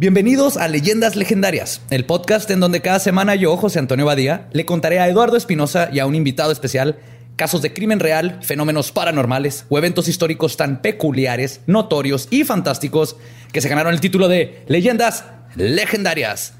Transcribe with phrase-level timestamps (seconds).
[0.00, 4.64] Bienvenidos a Leyendas Legendarias, el podcast en donde cada semana yo, José Antonio Badía, le
[4.64, 6.98] contaré a Eduardo Espinosa y a un invitado especial
[7.36, 13.16] casos de crimen real, fenómenos paranormales o eventos históricos tan peculiares, notorios y fantásticos
[13.52, 16.54] que se ganaron el título de Leyendas Legendarias.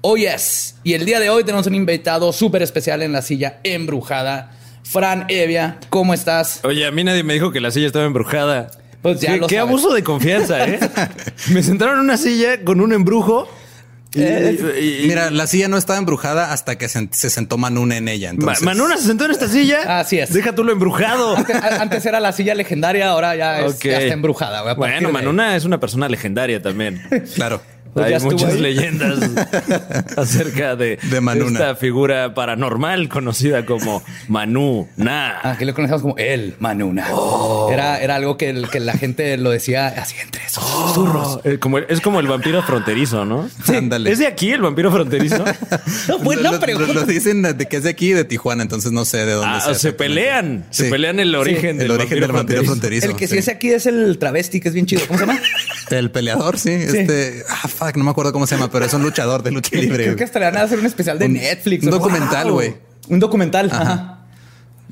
[0.00, 3.60] Oh yes, y el día de hoy tenemos un invitado súper especial en la silla
[3.62, 4.56] embrujada.
[4.84, 6.60] Fran Evia, ¿cómo estás?
[6.64, 8.70] Oye, a mí nadie me dijo que la silla estaba embrujada.
[9.02, 10.80] Pues ya qué lo qué abuso de confianza, ¿eh?
[11.52, 13.48] me sentaron en una silla con un embrujo.
[14.14, 17.96] y- y- y- Mira, la silla no estaba embrujada hasta que se, se sentó Manuna
[17.98, 18.28] en ella.
[18.28, 19.98] Ma- Entonces, Manuna se sentó en esta silla.
[20.00, 20.32] Así es.
[20.32, 21.36] Deja tú lo embrujado.
[21.36, 23.84] Antes, antes era la silla legendaria, ahora ya, es- Ok.
[23.84, 24.74] ya está embrujada.
[24.74, 25.12] Bueno, de.
[25.12, 27.02] Manuna es una persona legendaria también.
[27.34, 27.60] Claro.
[27.96, 28.60] Pues Hay muchas ahí.
[28.60, 29.18] leyendas
[30.18, 31.58] acerca de, De Manuna.
[31.60, 35.38] esta figura paranormal conocida como Manu Na.
[35.42, 37.06] Ah, que lo conocemos como el Manuna.
[37.12, 37.70] Oh.
[37.72, 41.40] Era, era algo que, el- que la gente lo decía así entre esos susurros.
[41.44, 43.48] Eh, como el- es como el vampiro fronterizo, ¿no?
[43.66, 44.10] Ándale.
[44.12, 45.42] ¿Es de aquí el vampiro fronterizo?
[46.08, 46.92] No, buena lo, pregunta.
[46.92, 49.56] lo- lo dicen de que es de aquí, de Tijuana, entonces no sé de dónde
[49.56, 50.64] Ah, sea se pelean.
[50.70, 50.90] Se Sí.
[50.90, 53.06] pelean el origen, El del, origen del vampiro fronterizo.
[53.06, 53.38] El que sí sí.
[53.38, 55.02] es aquí es el travesti, que es bien chido.
[55.06, 55.40] ¿Cómo se llama?
[55.90, 56.70] El peleador, sí.
[56.70, 59.76] Este, ah, fuck, no me acuerdo cómo se llama, pero es un luchador de lucha
[59.76, 60.04] libre.
[60.04, 61.84] Creo que hasta le van a hacer un especial de Un- Netflix.
[61.84, 62.54] un documental, Wow.
[62.54, 62.74] güey.
[63.08, 63.70] Un documental.
[63.72, 64.26] Ajá.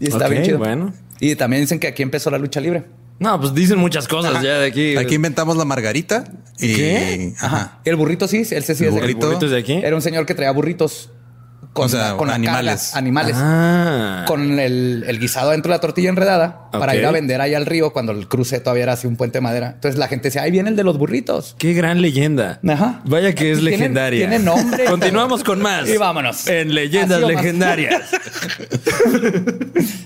[0.00, 0.59] Y está bien chido.
[0.59, 0.93] bueno.
[1.21, 2.84] Y también dicen que aquí empezó la lucha libre.
[3.19, 4.97] No, pues dicen muchas cosas ya de aquí.
[4.97, 6.25] Aquí inventamos la margarita.
[6.59, 7.34] Y, ¿Qué?
[7.41, 7.78] Ajá.
[7.84, 9.27] El burrito sí, él sí, sí El es de- burrito.
[9.28, 9.72] ¿Burritos de aquí?
[9.75, 11.10] Era un señor que traía burritos.
[11.75, 12.83] Con, O sea, con la animales.
[12.93, 13.37] carga, animales.
[13.37, 14.25] Ah.
[14.29, 17.67] con el, el guisado dentro de la tortilla enredada para ir a vender ahí al
[17.67, 19.73] río cuando el cruce todavía era así un puente de madera.
[19.75, 21.57] Entonces la gente decía, ahí viene el de los burritos.
[21.59, 22.61] Qué gran leyenda.
[22.67, 23.01] Ajá.
[23.05, 24.29] Vaya que es Tiene- legendaria.
[24.29, 24.84] tiene nombre.
[24.89, 25.89] Continuamos con más.
[25.89, 26.47] Y vámonos.
[26.47, 28.03] En leyendas legendarias.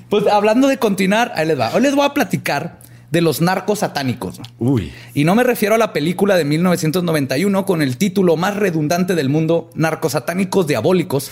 [0.09, 1.71] Pues hablando de continuar, ahí les va.
[1.75, 2.79] Hoy les voy a platicar
[3.11, 4.41] de los narcos satánicos.
[4.59, 4.93] Uy.
[5.15, 9.29] Y no me refiero a la película de 1991 con el título más redundante del
[9.31, 11.31] mundo, Narcos Satánicos Diabólicos,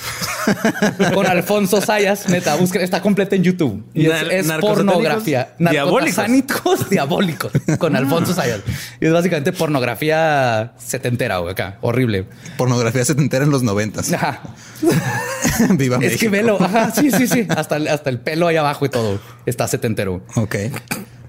[1.15, 2.29] con Alfonso Sayas.
[2.29, 3.85] Neta, busquen, está completa en YouTube.
[3.93, 5.49] Y es, Nar- es narcosatánicos pornografía.
[5.59, 6.17] diabólicos.
[6.17, 8.61] Narcosatánicos diabólicos con Alfonso Sayas.
[9.01, 11.77] Y es básicamente pornografía setentera, güey, acá.
[11.83, 12.25] Horrible.
[12.57, 14.13] Pornografía setentera en los noventas.
[14.13, 14.41] Ajá.
[15.71, 16.57] Viva Es que velo.
[16.61, 17.47] Ajá, sí, sí, sí.
[17.55, 19.19] Hasta, el- hasta el pelo ahí abajo y todo.
[19.45, 20.23] Está setentero.
[20.37, 20.57] Ok.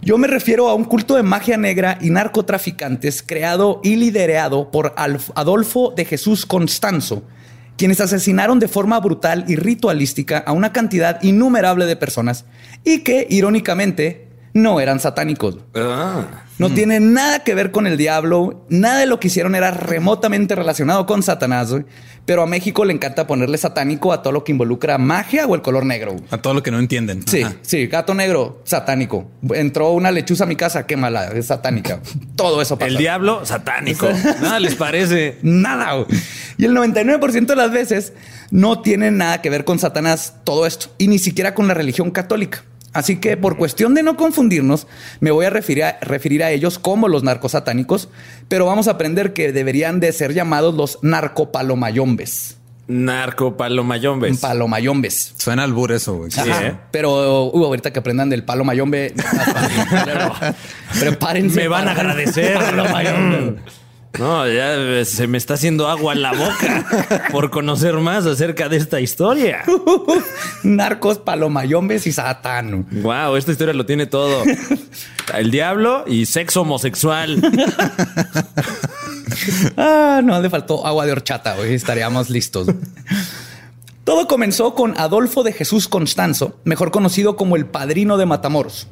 [0.07, 4.94] Yo me refiero a un culto de magia negra y narcotraficantes creado y liderado por
[4.95, 7.23] Adolfo de Jesús Constanzo,
[7.75, 12.46] quienes asesinaron de forma brutal y ritualística a una cantidad innumerable de personas
[12.85, 14.26] y que, irónicamente,
[14.57, 15.57] no eran satánicos.
[15.75, 16.25] Ah.
[16.57, 20.56] No tiene nada que ver con el diablo, nada de lo que hicieron era remotamente
[20.56, 21.85] relacionado con Satanás, güey.
[22.25, 25.62] pero a México le encanta ponerle satánico a todo lo que involucra magia o el
[25.62, 26.13] color negro.
[26.13, 26.23] güey.
[26.31, 27.28] A todo lo que no entienden.
[27.28, 27.53] Sí, Ajá.
[27.62, 29.29] sí, gato negro, satánico.
[29.53, 32.00] Entró una lechuza a mi casa, qué mala, es satánica.
[32.35, 32.90] Todo eso pasa.
[32.90, 34.09] El diablo satánico.
[34.41, 35.38] Nada les parece.
[35.44, 35.94] Nada.
[35.94, 36.07] güey.
[36.57, 38.13] Y el 99% de las veces
[38.50, 42.09] no tiene nada que ver con Satanás todo esto y ni siquiera con la religión
[42.09, 42.63] católica.
[42.93, 44.87] Así que por cuestión de no confundirnos,
[45.19, 48.09] me voy a referir a, referir a ellos como los narcosatánicos,
[48.47, 52.57] pero vamos a aprender que deberían de ser llamados los narcopalomayombes.
[52.87, 54.39] Narco palomayombes.
[54.39, 55.34] Palomayombes.
[55.37, 56.31] Suena albur eso, güey.
[56.31, 56.39] Sí.
[56.49, 56.73] ¿eh?
[56.91, 59.13] Pero uh, ahorita que aprendan del palo mayombe,
[60.99, 61.61] prepárense.
[61.61, 62.57] Me van a agradecer.
[64.19, 68.67] No, ya eh, se me está haciendo agua en la boca por conocer más acerca
[68.67, 69.64] de esta historia.
[70.64, 72.87] Narcos, palomayombes y satán.
[73.03, 74.43] Wow, esta historia lo tiene todo.
[75.34, 77.41] El diablo y sexo homosexual.
[79.78, 82.67] Ah, no le faltó agua de horchata, hoy estaríamos listos.
[84.03, 88.87] Todo comenzó con Adolfo de Jesús Constanzo, mejor conocido como el padrino de Matamoros.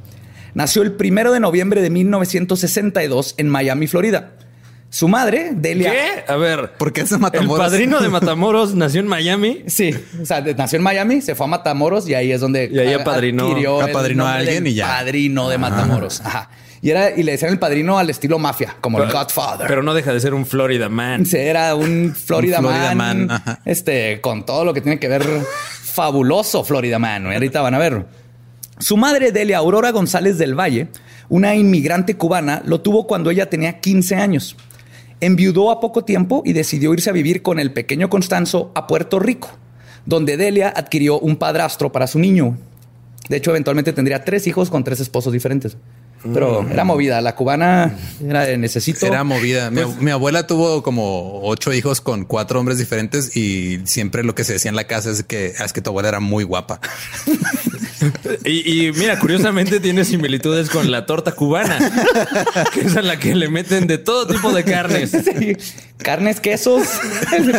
[0.54, 4.34] Nació el primero de noviembre de 1962 en Miami, Florida.
[4.96, 5.92] Su madre, Delia.
[5.92, 6.32] ¿Qué?
[6.32, 6.72] A ver.
[6.78, 7.66] ¿Por qué es de El Matamoros?
[7.66, 9.64] padrino de Matamoros nació en Miami.
[9.68, 12.70] Sí, o sea, de- nació en Miami, se fue a Matamoros y ahí es donde
[12.72, 14.88] Y ahí apadrinó- adquirió el apadrinó a alguien y ya.
[14.88, 16.22] Padrino de Matamoros.
[16.22, 16.50] Ajá.
[16.82, 19.68] Y era y le decían el padrino al estilo mafia, como el Godfather.
[19.68, 21.26] Pero no deja de ser un Florida man.
[21.26, 23.28] Sí, era un Florida, Un Florida man,
[23.66, 25.26] este, con todo lo que tiene que ver
[25.84, 27.26] fabuloso Florida Man.
[27.32, 28.06] Ahorita van a ver.
[28.80, 30.88] Su madre, Delia Aurora González del Valle,
[31.30, 34.56] una inmigrante cubana, lo tuvo cuando ella tenía 15 años.
[35.22, 39.20] Enviudó a poco tiempo y decidió irse a vivir con el pequeño Constanzo a Puerto
[39.20, 39.50] Rico,
[40.06, 42.58] donde Delia adquirió un padrastro para su niño.
[43.30, 45.78] De hecho, eventualmente tendría tres hijos con tres esposos diferentes.
[46.34, 47.22] Pero era movida.
[47.22, 49.06] La cubana era de necesito.
[49.06, 49.70] Era movida.
[49.72, 54.36] Mi, Pues- mi abuela tuvo como ocho hijos con cuatro hombres diferentes y siempre lo
[54.36, 56.44] que se decía en la casa es que "Ah, es que tu abuela era muy
[56.44, 56.80] guapa.
[58.44, 61.80] Y, y mira, curiosamente tiene similitudes con la torta cubana,
[62.74, 65.12] que es a la que le meten de todo tipo de carnes.
[65.26, 65.58] Sí.
[65.98, 66.88] Carnes, quesos,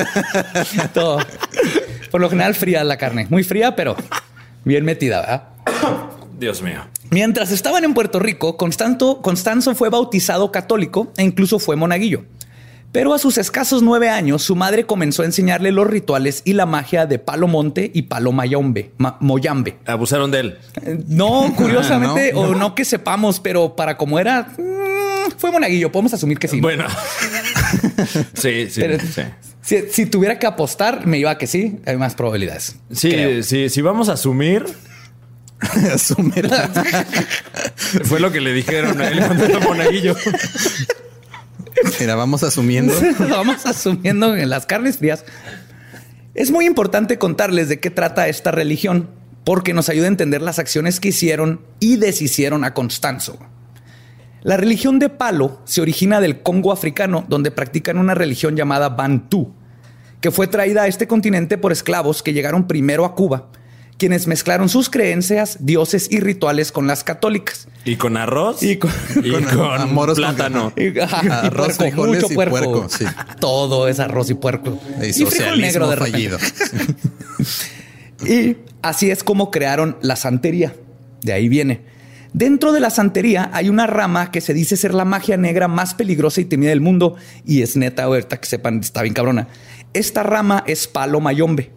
[0.94, 1.18] todo.
[2.10, 3.96] Por lo general fría la carne, muy fría, pero
[4.64, 5.42] bien metida, ¿verdad?
[6.38, 6.80] Dios mío.
[7.10, 12.24] Mientras estaban en Puerto Rico, Constanzo, Constanzo fue bautizado católico e incluso fue monaguillo.
[12.92, 16.64] Pero a sus escasos nueve años, su madre comenzó a enseñarle los rituales y la
[16.66, 19.76] magia de Palo Monte y Palo Mayombe, Ma- Moyambe.
[19.84, 20.58] Abusaron de él.
[20.82, 22.40] Eh, No, curiosamente, Ah, ¿no?
[22.40, 25.92] o no que sepamos, pero para como era, mm, fue monaguillo.
[25.92, 26.60] Podemos asumir que sí.
[26.60, 26.84] Bueno.
[28.34, 29.22] sí, sí, Pero sí.
[29.62, 31.78] Si, si tuviera que apostar, me iba a que sí.
[31.86, 32.76] Hay más probabilidades.
[32.92, 33.42] Sí, Creo.
[33.42, 34.64] sí, si vamos a asumir,
[35.94, 36.70] Asúmela.
[38.04, 40.14] fue lo que le dijeron a él cuando monaguillo.
[42.00, 42.94] Mira, vamos asumiendo.
[43.18, 45.24] Vamos asumiendo en las carnes frías.
[46.34, 49.10] Es muy importante contarles de qué trata esta religión,
[49.44, 53.38] porque nos ayuda a entender las acciones que hicieron y deshicieron a Constanzo.
[54.42, 59.54] La religión de Palo se origina del Congo africano, donde practican una religión llamada Bantú,
[60.20, 63.48] que fue traída a este continente por esclavos que llegaron primero a Cuba,
[63.98, 67.66] quienes mezclaron sus creencias, dioses y rituales con las católicas.
[67.84, 68.90] Y con arroz Y con-
[69.24, 70.72] y con con, amoros con- plátano.
[70.76, 72.50] Y, ajá, y Arroz, puerco, mucho y puerco.
[72.56, 73.04] puerco, sí.
[73.40, 74.78] Todo es arroz y puerco.
[75.02, 76.38] Y frijol socialismo de fallido.
[78.26, 80.74] Y así es como crearon la santería.
[81.22, 81.80] De ahí viene.
[82.32, 85.94] Dentro de la santería hay una rama que se dice ser la magia negra más
[85.94, 87.16] peligrosa y temida del mundo.
[87.44, 89.48] Y es neta, ahorita que sepan, está bien cabrona.
[89.94, 91.70] Esta rama es palo mayombe.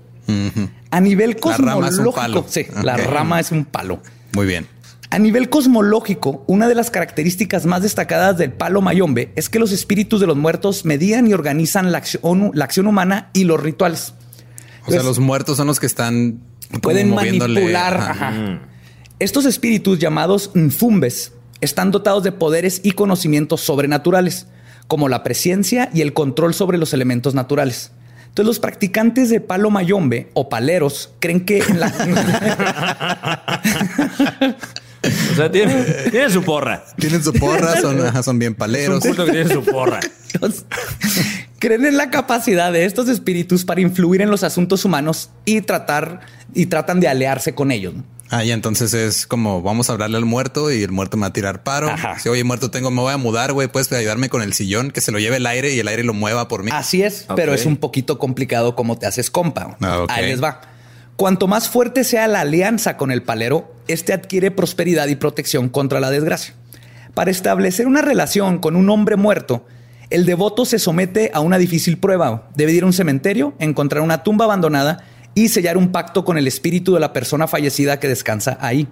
[0.92, 2.46] A nivel La rama es un cosmológico, palo.
[2.48, 4.02] sí, la rama es un palo.
[4.34, 4.68] Muy bien.
[5.12, 9.72] A nivel cosmológico, una de las características más destacadas del palo mayombe es que los
[9.72, 14.14] espíritus de los muertos medían y organizan la acción, la acción humana y los rituales.
[14.14, 16.40] O sea, Entonces, los muertos son los que están
[16.82, 17.96] pueden manipular.
[17.98, 18.60] ajá.
[19.18, 24.46] Estos espíritus llamados nfumbes están dotados de poderes y conocimientos sobrenaturales,
[24.88, 27.92] como la presencia y el control sobre los elementos naturales.
[28.30, 31.88] Entonces, los practicantes de palo mayombe o paleros creen que en la,
[35.32, 36.84] O sea, tiene, tiene su porra.
[36.98, 39.06] Tienen su porra, son, ajá, son bien Es un paleros.
[39.06, 40.00] culto que tiene su porra.
[41.60, 46.22] Creen en la capacidad de estos espíritus para influir en los asuntos humanos y tratar
[46.54, 47.96] y tratan de aliarse con ellos.
[47.96, 48.04] ¿no?
[48.32, 51.28] Ah, y entonces es como vamos a hablarle al muerto y el muerto me va
[51.28, 51.90] a tirar paro.
[51.90, 52.20] Ajá.
[52.20, 53.68] Si oye, muerto, tengo, me voy a mudar, güey.
[53.68, 56.14] Puedes ayudarme con el sillón que se lo lleve el aire y el aire lo
[56.14, 56.70] mueva por mí.
[56.74, 59.78] Así es, pero es un poquito complicado cómo te haces compa.
[59.82, 60.06] Ah.
[60.10, 60.62] Ahí les va.
[61.16, 66.00] Cuanto más fuerte sea la alianza con el palero, este adquiere prosperidad y protección contra
[66.00, 66.54] la desgracia.
[67.14, 69.66] Para establecer una relación con un hombre muerto,
[70.10, 72.48] el devoto se somete a una difícil prueba.
[72.56, 75.04] Debe ir a un cementerio, encontrar una tumba abandonada
[75.40, 78.88] y sellar un pacto con el espíritu de la persona fallecida que descansa ahí.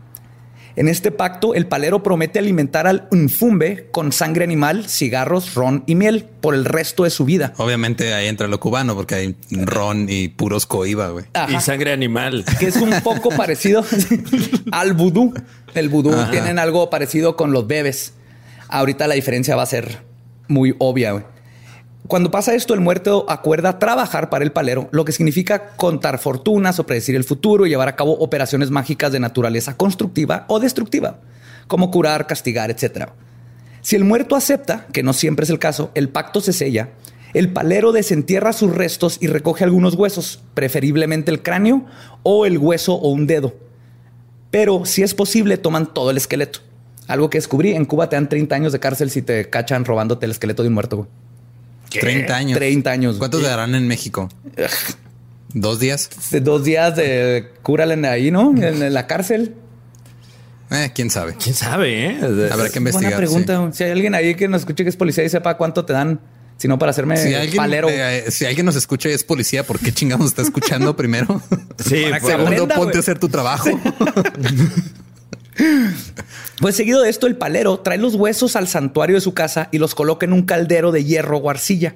[0.78, 5.96] En este pacto, el palero promete alimentar al unfumbe con sangre animal, cigarros, ron y
[5.96, 7.54] miel por el resto de su vida.
[7.58, 11.26] Obviamente ahí entra lo cubano porque hay ron y puros coiba, güey.
[11.50, 12.46] Y sangre animal.
[12.60, 13.84] que es un poco parecido
[14.72, 15.34] al vudú.
[15.74, 16.30] El vudú Ajá.
[16.30, 18.14] tienen algo parecido con los bebés.
[18.68, 19.98] Ahorita la diferencia va a ser
[20.48, 21.12] muy obvia.
[21.14, 21.24] güey.
[22.08, 26.80] Cuando pasa esto, el muerto acuerda trabajar para el palero, lo que significa contar fortunas
[26.80, 31.20] o predecir el futuro y llevar a cabo operaciones mágicas de naturaleza constructiva o destructiva,
[31.68, 33.10] como curar, castigar, etc.
[33.82, 36.92] Si el muerto acepta, que no siempre es el caso, el pacto se sella,
[37.34, 41.86] el palero desentierra sus restos y recoge algunos huesos, preferiblemente el cráneo
[42.24, 43.54] o el hueso o un dedo.
[44.50, 46.60] Pero si es posible, toman todo el esqueleto.
[47.08, 50.26] Algo que descubrí, en Cuba te dan 30 años de cárcel si te cachan robándote
[50.26, 51.10] el esqueleto de un muerto.
[51.92, 52.02] Güey.
[52.02, 52.58] 30 años.
[52.58, 53.16] 30 años.
[53.18, 54.30] ¿Cuántos te darán en México?
[55.54, 56.10] ¿Dos días?
[56.32, 58.54] De Dos días de cúrale ahí, ¿no?
[58.62, 59.56] En la cárcel.
[60.70, 61.36] Eh, quién sabe.
[61.42, 62.20] ¿Quién sabe, eh?
[62.52, 63.14] Habrá que investigar.
[63.14, 63.68] Buena pregunta.
[63.72, 63.78] sí.
[63.78, 66.20] Si hay alguien ahí que nos escuche que es policía y sepa cuánto te dan,
[66.58, 67.88] sino para hacerme Si alguien, palero.
[67.90, 71.42] eh, si alguien nos escucha y es policía, ¿por qué chingados está escuchando primero?
[71.84, 73.70] Sí, Para que por- Segundo, aprenda, ponte a hacer tu trabajo.
[76.60, 79.78] Pues seguido de esto, el palero trae los huesos al santuario de su casa y
[79.78, 81.96] los coloca en un caldero de hierro o arcilla.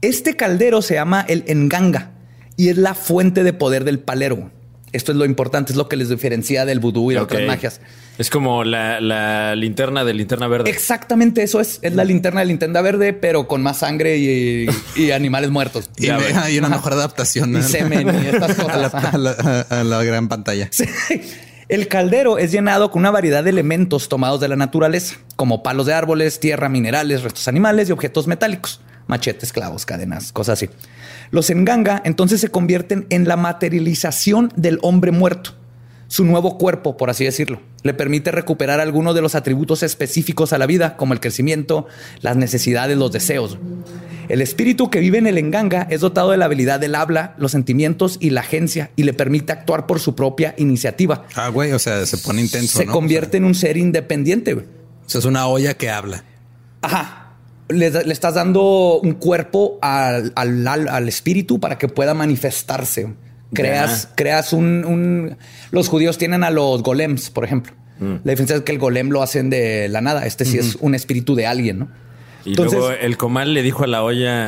[0.00, 2.10] Este caldero se llama el enganga
[2.56, 4.50] y es la fuente de poder del palero.
[4.92, 7.32] Esto es lo importante, es lo que les diferencia del vudú y de Ok.
[7.32, 7.80] otras magias.
[8.16, 10.70] Es como la, la linterna de linterna verde.
[10.70, 11.78] Exactamente eso es.
[11.82, 15.90] Es la linterna de linterna verde, pero con más sangre y, y animales muertos.
[15.98, 16.08] Y
[16.58, 17.62] una mejor adaptación Y ¿no?
[17.62, 19.14] semen y estas a, la, cosas.
[19.14, 20.68] A la- a la gran pantalla.
[20.72, 20.84] Sí.
[21.68, 25.84] El caldero es llenado con una variedad de elementos tomados de la naturaleza, como palos
[25.84, 30.70] de árboles, tierra, minerales, restos animales y objetos metálicos, machetes, clavos, cadenas, cosas así.
[31.30, 35.50] Los enganga entonces se convierten en la materialización del hombre muerto,
[36.06, 37.60] su nuevo cuerpo, por así decirlo.
[37.82, 41.86] Le permite recuperar algunos de los atributos específicos a la vida, como el crecimiento,
[42.22, 43.58] las necesidades, los deseos.
[44.28, 47.52] El espíritu que vive en el enganga es dotado de la habilidad del habla, los
[47.52, 51.24] sentimientos y la agencia y le permite actuar por su propia iniciativa.
[51.34, 52.78] Ah, güey, o sea, se pone intenso.
[52.78, 52.92] Se ¿no?
[52.92, 54.54] convierte en un ser independiente.
[54.54, 54.66] güey.
[55.06, 56.24] O sea, es una olla que habla.
[56.82, 57.24] Ajá.
[57.70, 63.12] Le, le estás dando un cuerpo al, al- al- al espíritu para que pueda manifestarse.
[63.54, 65.36] Creas, creas un, un-
[65.70, 67.72] Los judíos tienen a los golems, por ejemplo.
[67.98, 68.16] Mm.
[68.24, 70.26] La diferencia es que el golem lo hacen de la nada.
[70.26, 71.88] Este sí es un espíritu de alguien, ¿no?
[72.44, 74.46] Y Entonces- luego el comal le dijo a la olla,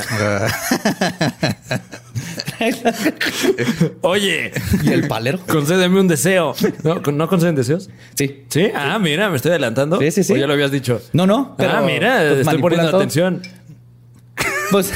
[4.03, 5.39] oye, y el palero.
[5.47, 6.55] concédeme un deseo.
[6.83, 7.91] ¿No, ¿No conceden deseos?
[8.15, 8.45] Sí.
[8.49, 8.69] Sí.
[8.75, 9.99] Ah, mira, me estoy adelantando.
[9.99, 10.33] Sí, sí, sí.
[10.33, 11.01] O ya lo habías dicho.
[11.13, 11.55] No, no.
[11.57, 13.01] pero, ah, mira, pues, estoy poniendo todo.
[13.01, 13.43] atención.
[14.71, 14.93] Pues,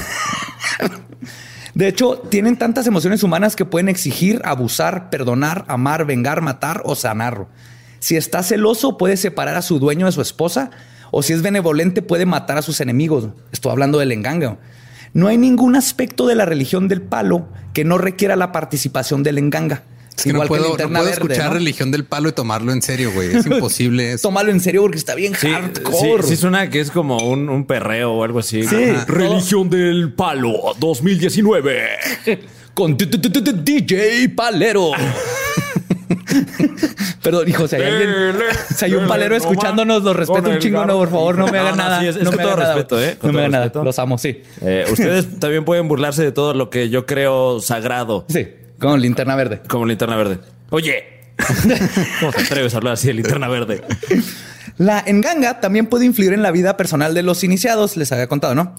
[1.75, 6.95] de hecho, tienen tantas emociones humanas que pueden exigir, abusar, perdonar, amar, vengar, matar o
[6.95, 7.47] sanar.
[7.99, 10.71] Si está celoso, puede separar a su dueño de su esposa,
[11.17, 13.29] o si es benevolente, puede matar a sus enemigos.
[13.53, 14.59] Estoy hablando del enganga.
[15.13, 19.39] No hay ningún aspecto de la religión del palo que no requiera la participación del
[19.39, 19.85] enganga.
[20.17, 21.55] Es que no Igual puedo, no linterna puedo verde, escuchar ¿no?
[21.55, 23.37] religión del palo y tomarlo en serio, güey.
[23.37, 24.15] Es imposible.
[24.15, 24.23] eso.
[24.29, 26.23] Tómalo en serio porque está bien Sí, sí, hardcore.
[26.25, 28.65] sí suena que es como un, un perreo o algo así.
[28.65, 28.91] Sí.
[29.07, 31.81] Religión del palo 2019.
[32.75, 34.91] con DJ Palero.
[37.23, 38.37] Perdón, hijo, si hay alguien,
[38.75, 41.77] si hay un palero escuchándonos, lo respeto un chingo, no, por favor, no me hagan
[41.77, 42.03] nada.
[42.03, 42.81] no me hagan nada.
[42.81, 43.19] ¿eh?
[43.23, 43.73] No me hagan nada.
[43.83, 44.43] Los amo, sí.
[44.61, 48.49] Eh, ustedes también pueden burlarse de todo lo que yo creo sagrado, Sí,
[48.79, 49.61] con linterna verde.
[49.69, 50.39] como linterna verde.
[50.71, 51.05] Oye,
[52.21, 53.83] ¿cómo te atreves a hablar así de linterna verde?
[54.77, 58.57] La enganga también puede influir en la vida personal de los iniciados, les había contado,
[58.57, 58.75] ¿no?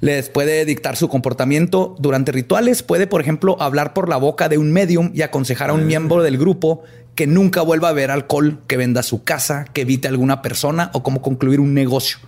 [0.00, 4.58] Les puede dictar su comportamiento durante rituales, puede, por ejemplo, hablar por la boca de
[4.58, 8.60] un medium y aconsejar a un miembro del grupo que nunca vuelva a ver alcohol,
[8.66, 12.18] que venda su casa, que evite a alguna persona o cómo concluir un negocio.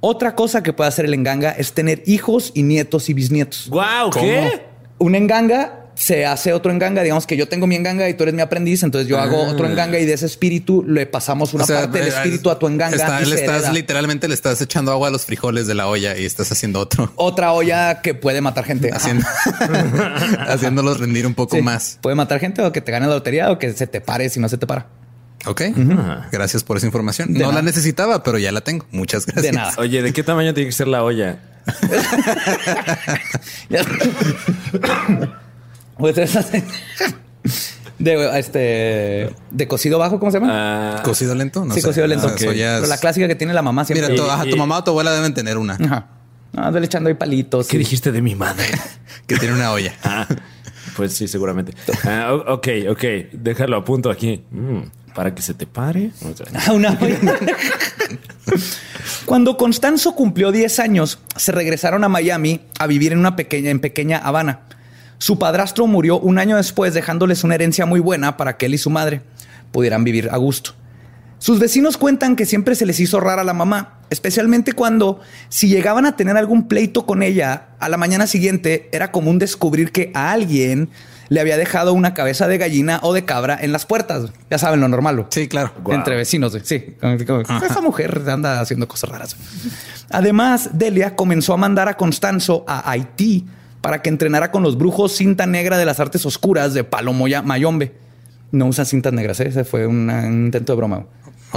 [0.00, 3.68] Otra cosa que puede hacer el enganga es tener hijos y nietos y bisnietos.
[3.68, 4.66] Guau, ¿qué?
[4.98, 7.02] Un enganga se hace otro enganga.
[7.02, 8.82] Digamos que yo tengo mi enganga y tú eres mi aprendiz.
[8.82, 11.98] Entonces yo hago otro enganga y de ese espíritu le pasamos una O sea, parte
[11.98, 12.94] del eh, espíritu a tu enganga.
[12.96, 13.72] está- y le estás hereda.
[13.72, 17.10] literalmente le estás echando agua a los frijoles de la olla y estás haciendo otro.
[17.16, 18.90] Otra olla que puede matar gente.
[18.92, 19.24] Haciendo,
[20.48, 21.62] haciéndolos rendir un poco Sí.
[21.62, 21.98] más.
[22.02, 24.38] Puede matar gente o que te gane la lotería o que se te pare si
[24.38, 24.86] no se te para.
[25.46, 25.62] Ok.
[26.32, 27.32] Gracias por esa información.
[27.32, 27.54] De no nada.
[27.56, 28.84] la necesitaba, pero ya la tengo.
[28.90, 29.42] Muchas gracias.
[29.44, 29.72] De nada.
[29.78, 31.38] Oye, ¿de qué tamaño tiene que ser la olla?
[35.98, 36.50] Pues esas-
[37.98, 40.96] de este de cocido bajo, ¿cómo se llama?
[40.98, 41.64] Ah, ¿Cocido lento?
[41.64, 41.86] No sí, sé.
[41.86, 42.28] cocido lento.
[42.28, 44.08] Ah, es- Pero la clásica que tiene la mamá siempre.
[44.10, 46.08] Mira, tu, Y- ajá, tu y- mamá o tu abuela deben tener una Ajá.
[46.54, 47.68] Ah, dale echando ahí palitos.
[47.68, 48.66] ¿Qué y- dijiste de mi madre?
[49.26, 49.92] que tiene una olla.
[50.04, 50.26] Ah,
[50.96, 51.72] pues sí, seguramente.
[52.04, 53.04] Ah, ok, ok.
[53.32, 54.42] Déjalo a punto aquí.
[54.50, 54.80] Mm,
[55.14, 56.10] para que se te pare.
[56.72, 57.34] Una olla.
[59.26, 63.80] Cuando Constanzo cumplió 10 años, se regresaron a Miami a vivir en una pequeña, en
[63.80, 64.60] pequeña Habana.
[65.18, 68.78] Su padrastro murió un año después, dejándoles una herencia muy buena para que él y
[68.78, 69.22] su madre
[69.72, 70.72] pudieran vivir a gusto.
[71.38, 75.68] Sus vecinos cuentan que siempre se les hizo rara a la mamá, especialmente cuando, si
[75.68, 80.10] llegaban a tener algún pleito con ella, a la mañana siguiente era común descubrir que
[80.14, 80.88] a alguien
[81.28, 84.30] le había dejado una cabeza de gallina o de cabra en las puertas.
[84.50, 85.26] Ya saben lo normal.
[85.30, 85.72] Sí, claro.
[85.90, 86.96] Entre vecinos, sí.
[87.02, 89.36] Esa mujer anda haciendo cosas raras.
[90.10, 93.46] Además, Delia comenzó a mandar a Constanzo a Haití
[93.80, 97.42] para que entrenara con los brujos cinta negra de las artes oscuras de Palomo Ya-
[97.42, 97.92] Mayombe.
[98.52, 99.48] No usan cintas negras, ¿eh?
[99.48, 101.06] ese fue una- un intento de broma.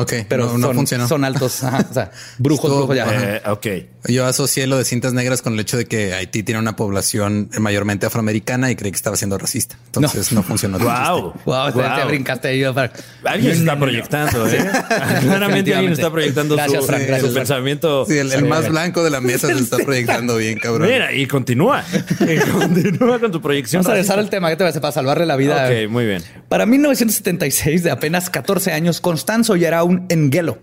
[0.02, 1.08] Ok, pero no, no son, funcionó.
[1.08, 1.64] son altos.
[1.64, 3.36] Ajá, o sea, brujos, Estuvo- brujos ya.
[3.36, 3.68] Eh, ok.
[4.08, 7.50] Yo asocié lo de cintas negras con el hecho de que Haití tiene una población
[7.60, 9.76] mayormente afroamericana y creí que estaba siendo racista.
[9.88, 10.80] Entonces no, funcionó.
[10.80, 11.34] Wow.
[11.46, 12.64] Wow, te- te brincaste ahí.
[12.74, 12.94] para-
[13.26, 14.58] Alguien se está proyectando, ¿eh?
[15.22, 17.48] Claramente alguien está proyectando Gracias, su, Frank, gracias, su Frank.
[17.48, 18.06] pensamiento.
[18.06, 20.88] Sí, el, el más blanco de la mesa se está proyectando bien, cabrón.
[20.90, 21.84] Mira, y continúa.
[22.22, 23.82] Y continúa con tu proyección.
[23.82, 25.68] Vamos a regresar al tema que te parece para salvarle la vida.
[25.68, 26.24] Ok, muy bien.
[26.48, 30.60] Para 1976, de apenas 14 años, Constanzo ya era un engelo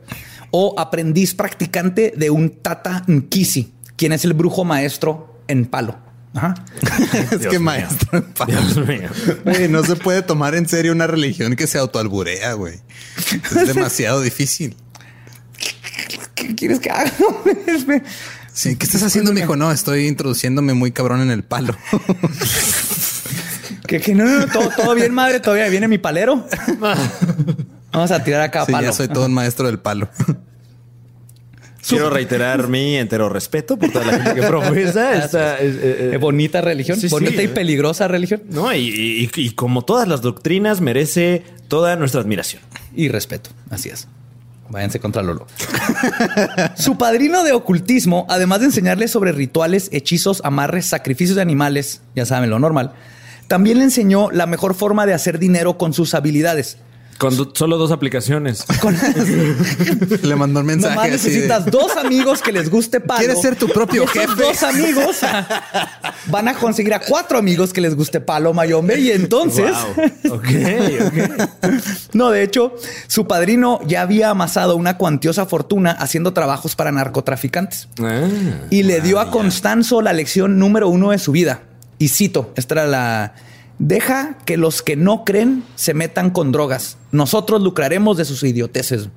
[0.50, 5.98] o aprendiz practicante de un Tata Nkisi, quien es el brujo maestro en palo.
[6.34, 6.54] Ajá.
[7.30, 7.60] es Dios que mío.
[7.60, 8.24] maestro.
[8.46, 9.08] Dios mío.
[9.44, 12.80] Güey, no se puede tomar en serio una religión que se autoalburea, güey.
[13.56, 14.76] Es demasiado difícil.
[16.34, 17.10] ¿Qué quieres que haga?
[18.52, 19.56] Sí, ¿qué estás haciendo, mijo?
[19.56, 21.76] No, estoy introduciéndome muy cabrón en el palo.
[23.86, 25.40] que, que no, no, no, todo, todo bien, madre.
[25.40, 26.46] Todavía viene mi palero.
[27.92, 28.86] Vamos a tirar acá Sí, palo.
[28.86, 30.08] ya soy todo un maestro del palo.
[31.88, 36.16] Quiero reiterar mi entero respeto por toda la gente que profesa esta eh, eh, Qué
[36.18, 37.12] bonita religión, Sí, sí.
[37.14, 38.42] bonita y peligrosa religión.
[38.50, 42.60] No, y, y- y como todas las doctrinas, merece toda nuestra admiración.
[42.94, 44.08] Y respeto, así es.
[44.68, 45.46] Váyanse contra Lolo.
[46.76, 52.26] Su padrino de ocultismo, además de enseñarle sobre rituales, hechizos, amarres, sacrificios de animales, ya
[52.26, 52.94] saben lo normal,
[53.46, 56.78] también le enseñó la mejor forma de hacer dinero con sus habilidades.
[57.18, 58.64] Con do- solo dos aplicaciones.
[60.22, 63.20] Le mandó un mensaje Nomás así de, necesitas dos amigos que les guste palo.
[63.20, 64.42] ¿Quieres ser tu propio Y jefe?
[64.42, 65.16] Dos amigos
[66.26, 69.70] van a conseguir a cuatro amigos que les guste palo mayombe y entonces
[70.26, 70.34] Wow.
[70.36, 70.48] Ok,
[71.06, 71.72] ok.
[72.12, 72.74] No, de hecho,
[73.06, 77.88] su padrino ya había amasado una cuantiosa fortuna haciendo trabajos para narcotraficantes.
[78.00, 78.22] Ah.
[78.70, 81.62] Y le dio a Constanzo la lección número uno de su vida.
[81.98, 83.34] Y cito, esta era la...
[83.78, 86.96] Deja que los que no creen se metan con drogas.
[87.12, 89.08] Nosotros lucraremos de sus idioteces.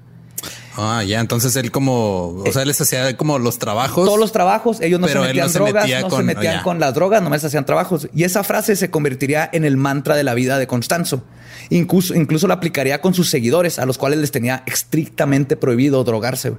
[0.82, 4.06] Ah, ya, entonces él como, o sea, él les hacía como los trabajos.
[4.06, 6.64] Todos los trabajos, ellos no Pero se metían no se drogas, metía no se metían
[6.64, 8.08] con las drogas, nomás hacían trabajos.
[8.14, 11.24] Y esa frase se convertiría en el mantra de la vida de Constanzo.
[11.70, 16.54] Incluso, incluso la aplicaría con sus seguidores, a los cuales les tenía estrictamente prohibido drogarse.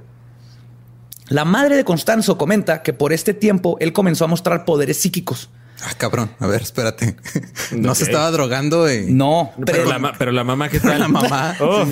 [1.29, 5.49] La madre de Constanzo comenta que por este tiempo él comenzó a mostrar poderes psíquicos.
[5.83, 7.15] Ah, cabrón, a ver, espérate.
[7.71, 8.91] No se estaba drogando.
[8.91, 10.99] y- No, Pero, pero, la, ma- pero la mamá, ¿qué tal?
[10.99, 11.55] La mamá.
[11.61, 11.85] Oh.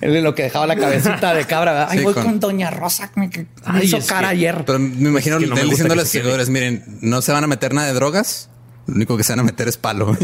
[0.00, 1.72] él es lo que dejaba la cabecita de cabra.
[1.72, 1.88] ¿verdad?
[1.90, 2.40] Ay, Sí, voy con- con...
[2.40, 4.64] Doña Rosa, que me, que me Ay, hizo cara que- ayer.
[4.64, 7.32] Pero me imagino Es que no me diciendo a que los seguidores, miren, no se
[7.32, 8.48] van a meter nada de drogas.
[8.86, 10.16] Lo único que se van a meter es palo.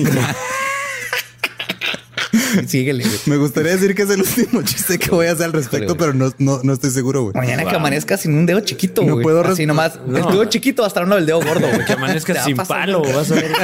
[2.67, 3.05] Síguele.
[3.05, 3.17] güey.
[3.27, 5.99] Me gustaría decir que es el último chiste que voy a hacer al respecto, Híjole,
[5.99, 7.35] pero no, no, no estoy seguro, güey.
[7.35, 9.23] Mañana que amanezca sin un dedo chiquito, No güey.
[9.23, 9.99] puedo Así nomás.
[10.07, 10.31] El No.
[10.31, 11.85] dedo chiquito va a estar uno del dedo gordo, güey.
[11.85, 13.01] Que amanezca sin pasar, palo.
[13.01, 13.13] güey.
[13.13, 13.51] Vas a ver.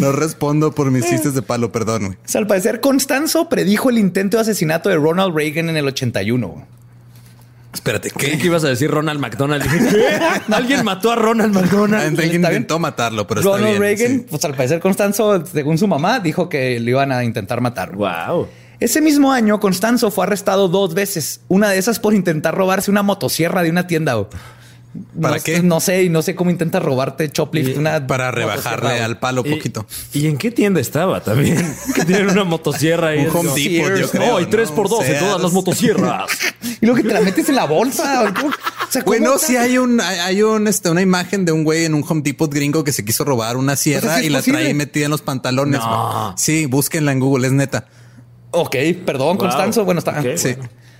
[0.00, 2.12] No respondo por mis chistes de palo, perdón, güey.
[2.24, 5.86] O sea, al parecer, Constanzo predijo el intento de asesinato de Ronald Reagan en el
[5.86, 6.66] 81.
[7.74, 8.38] Espérate, ¿qué?
[8.42, 9.64] ibas a decir Ronald McDonald.
[10.52, 12.18] Alguien mató a Ronald McDonald.
[12.18, 13.80] Alguien ¿Está intentó matarlo, pero está Ronald bien.
[13.82, 14.26] Reagan, sí.
[14.30, 17.94] pues al parecer, Constanzo, según su mamá, dijo que le iban a intentar matar.
[17.96, 18.48] Wow.
[18.78, 21.40] Ese mismo año, Constanzo fue arrestado dos veces.
[21.48, 24.16] Una de esas por intentar robarse una motosierra de una tienda.
[25.20, 25.60] ¿Para no, qué?
[25.62, 27.76] No sé, y no sé cómo intenta robarte Choplift.
[27.78, 29.86] Una Para rebajarle al palo ¿Y- poquito.
[30.12, 31.56] ¿Y, en qué tienda estaba también?
[31.94, 33.26] Que tienen una motosierra ahí.
[33.26, 34.46] Un Home Depot, yo creo, Oh, y.
[34.46, 36.30] 3 por 2 en todas las motosierras.
[36.80, 38.22] Y luego que te la metes en la bolsa.
[38.22, 38.34] güey.
[38.34, 38.48] ¿Cómo?
[38.48, 38.52] O
[38.90, 39.46] sea, ¿cómo Bueno, está?
[39.46, 42.52] sí hay un, hay, un, este, una imagen de un güey en un Home Depot
[42.52, 44.60] gringo que se quiso robar una sierra sí y la posible.
[44.60, 45.80] trae metida en los pantalones.
[45.80, 46.34] No.
[46.38, 47.86] Sí, búsquenla en Google, es neta.
[48.50, 49.38] Ok, perdón, Wow.
[49.38, 49.84] Constanzo.
[49.84, 50.22] Bueno, está.
[50.36, 50.54] Sí,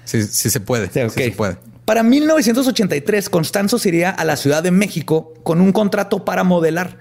[0.05, 0.91] sí, sí se puede.
[0.91, 1.13] Sí, ok.
[1.13, 1.57] Sí se puede.
[1.85, 6.97] Para 1983, Constanzo se iría a la Ciudad de México con un contrato para modelar.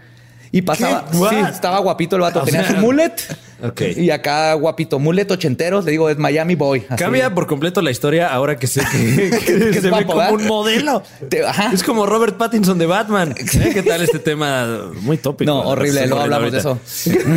[0.51, 3.15] Y pasaba, sí, estaba guapito el vato, O tenía sea, su mullet.
[3.63, 3.81] Ok.
[3.97, 6.85] Y acá guapito, mullet ochenteros, le digo, es Miami Boy.
[6.89, 7.03] así.
[7.03, 10.17] Cambia por completo la historia ahora que sé que, que Que es se ve como
[10.17, 10.33] ¿verdad?
[10.33, 11.03] un modelo.
[11.29, 11.71] Te- ajá.
[11.73, 13.33] Es como Robert Pattinson de Batman.
[13.37, 13.71] ¿Eh?
[13.73, 14.91] ¿Qué tal este tema?
[15.01, 15.49] Muy tópico.
[15.51, 16.79] No, horrible, luego hablamos de eso.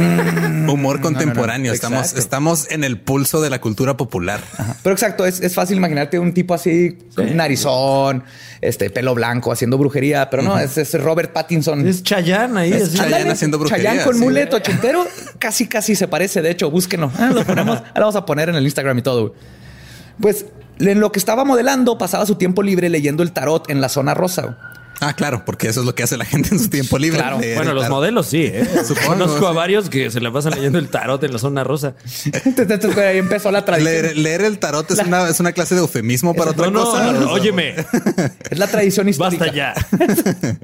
[0.68, 1.72] Humor contemporáneo.
[1.72, 2.20] Estamos, Exacto.
[2.20, 4.40] estamos en el pulso de la cultura popular.
[4.82, 8.24] Pero exacto, es, es fácil imaginarte un tipo así, con narizón,
[8.60, 11.86] este pelo blanco, haciendo brujería, pero no, es, es Robert Pattinson.
[11.86, 12.72] Es Chayanne ahí.
[12.72, 12.94] Es.
[12.94, 14.20] Chayanne haciendo brujería, Chayanne con sí.
[14.20, 15.06] mullet ochentero,
[15.38, 16.42] casi casi se parece.
[16.42, 17.10] De hecho, búsquenlo.
[17.18, 19.20] Ah, lo ponemos, ahora vamos a poner en el Instagram y todo.
[19.28, 19.32] güey.
[20.20, 20.46] Pues
[20.78, 24.14] en lo que estaba modelando, pasaba su tiempo libre leyendo el tarot en la zona
[24.14, 24.58] rosa.
[24.98, 27.18] Ah, claro, porque eso es lo que hace la gente en su tiempo libre.
[27.18, 27.38] Claro.
[27.38, 27.96] leer Bueno, el los tarot.
[27.98, 28.44] modelos sí.
[28.46, 28.66] ¿eh?
[28.86, 31.94] Supongo, Conozco a varios que se la pasan leyendo el tarot en la zona rosa.
[32.46, 33.92] Entonces, ahí empezó la tradición.
[33.92, 36.84] Leer, leer el tarot es una, es una clase de eufemismo para otra No, no,
[36.86, 37.12] cosa.
[37.12, 37.74] no, óyeme,
[38.50, 39.44] Es la tradición histórica.
[39.44, 39.74] basta ya.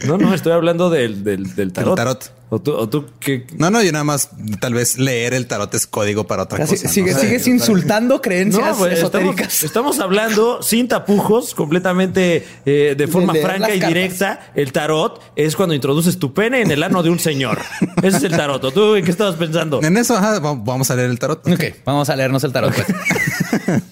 [0.06, 1.94] No, no, estoy hablando del, del, del tarot.
[1.96, 2.32] tarot.
[2.54, 3.46] ¿O tú, o tú qué?
[3.56, 4.28] No, no, yo nada más
[4.60, 6.88] tal vez leer el tarot es código para otra Casi- cosa.
[6.90, 9.62] sigues insultando creencias estamos, esotéricas.
[9.62, 13.88] estamos hablando sin tapujos, completamente eh, de forma franca y cartas.
[13.88, 14.52] directa.
[14.54, 17.58] El tarot es cuando introduces tu pene en el ano de un señor.
[18.02, 18.62] Ese es el tarot.
[18.62, 19.82] ¿O ¿Tú en qué estabas pensando?
[19.82, 21.46] En eso, ajá, va- vamos a leer el tarot.
[21.48, 22.74] Ok, vamos a leernos el tarot.
[22.74, 22.86] pues.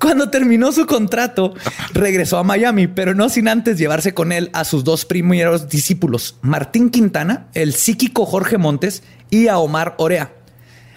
[0.00, 1.54] Cuando terminó su contrato,
[1.92, 6.36] regresó a Miami, pero no sin antes llevarse con él a sus dos primeros discípulos,
[6.42, 10.32] Martín Quintana, el psíquico Jorge Montes y a Omar Orea.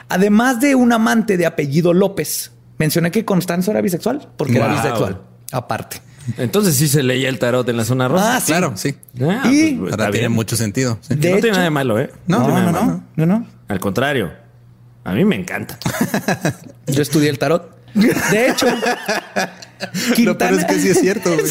[0.09, 2.51] Además de un amante de apellido López.
[2.77, 5.21] Mencioné que Constanzo era bisexual porque era bisexual.
[5.51, 6.01] Aparte.
[6.37, 8.37] Entonces sí se leía el tarot en la zona rosa.
[8.37, 8.47] Ah, sí.
[8.47, 8.95] Claro, sí.
[9.21, 10.97] Ah, Y- pues, Ahora tiene mucho sentido.
[11.01, 11.15] sí.
[11.15, 12.09] De no hecho- tiene nada de malo, ¿eh?
[12.27, 13.47] No, no, no, no.
[13.67, 14.31] Al contrario,
[15.03, 15.77] a mí me encanta.
[16.87, 17.73] Yo estudié el tarot.
[17.93, 18.65] De hecho,
[20.19, 21.31] Lo peor es que sí es cierto.
[21.33, 21.45] güey.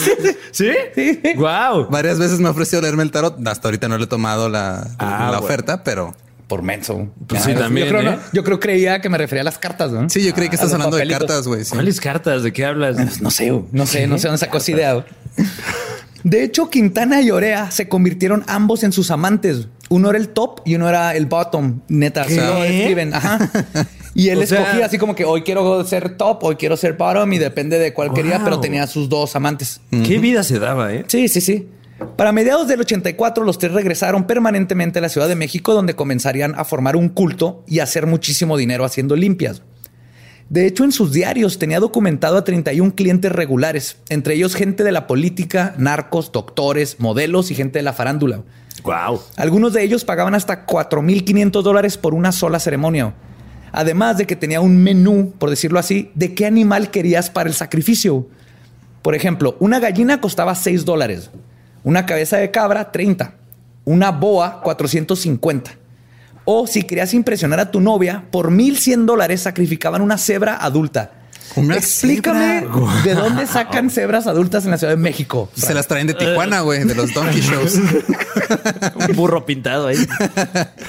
[0.52, 0.70] ¿Sí?
[0.94, 1.20] Sí.
[1.36, 1.88] Wow.
[1.90, 3.46] Varias veces me ha ofrecido leerme el tarot.
[3.46, 6.14] Hasta ahorita no le he tomado la, Ah, la oferta, pero
[6.48, 7.08] Por menso.
[7.26, 8.04] Pues sí, yo también, creo, ¿eh?
[8.04, 10.08] no- yo creo creía que me refería a las cartas, ¿no?
[10.08, 11.64] sí, yo creí que estás hablando de cartas, güey.
[11.64, 11.72] sí.
[11.74, 12.42] ¿Cuáles cartas?
[12.42, 13.20] ¿De qué hablas?
[13.20, 15.04] No sé, no sé, no sé dónde sacó esa idea.
[16.24, 19.66] De hecho, Quintana y Orea se convirtieron ambos en sus amantes.
[19.88, 21.80] Uno era el top y uno era el bottom.
[21.88, 22.36] Neta, ¿Qué?
[22.36, 23.12] lo escriben.
[23.12, 23.38] Ajá.
[24.14, 26.94] Y él O sea- escogía así como que hoy quiero ser top, hoy quiero ser
[26.94, 29.80] bottom y depende de cuál quería, pero tenía sus dos amantes.
[29.90, 31.04] ¿Qué vida se daba, eh?
[31.08, 31.68] Sí, sí, sí.
[32.16, 36.54] Para mediados del 84, los tres regresaron permanentemente a la Ciudad de México, donde comenzarían
[36.58, 39.62] a formar un culto y a hacer muchísimo dinero haciendo limpias.
[40.48, 44.92] De hecho, en sus diarios tenía documentado a 31 clientes regulares, entre ellos gente de
[44.92, 48.42] la política, narcos, doctores, modelos y gente de la farándula.
[48.82, 49.22] Wow.
[49.36, 53.14] Algunos de ellos pagaban hasta 4.500 dólares por una sola ceremonia.
[53.72, 57.54] Además de que tenía un menú, por decirlo así, de qué animal querías para el
[57.54, 58.28] sacrificio.
[59.00, 61.30] Por ejemplo, una gallina costaba 6 dólares,
[61.82, 63.34] una cabeza de cabra 30,
[63.86, 65.72] una boa 450.
[66.44, 71.21] O si querías impresionar a tu novia, por 1.100 dólares sacrificaban una cebra adulta.
[71.56, 73.02] Una Explícame cebra.
[73.04, 75.50] de dónde sacan cebras adultas en la Ciudad de México.
[75.54, 77.74] Se las traen de Tijuana, güey, de los Donkey Shows.
[79.08, 79.98] Un burro pintado ahí.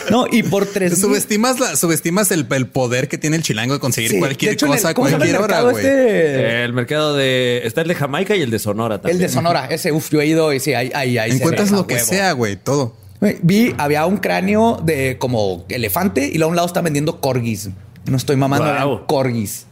[0.09, 3.79] No, y por 3 subestimas, la, subestimas el, el poder que tiene el chilango de
[3.79, 5.85] conseguir Sí, cualquier de hecho, cosa a ¿cómo se llama el cualquier hora, güey.
[5.85, 6.63] este?
[6.63, 7.61] El mercado de.
[7.65, 9.17] Está el de Jamaica y el de Sonora también.
[9.17, 11.31] El de Sonora, ese, uf, yo he ido y sí, ahí, ahí, ahí.
[11.31, 12.07] Encuentras lo que huevo.
[12.07, 12.95] sea, güey, todo.
[13.41, 17.69] Vi, había un cráneo de como elefante y luego a un lado están vendiendo corgis.
[18.05, 19.05] No estoy mamando, Wow.
[19.07, 19.65] corgis.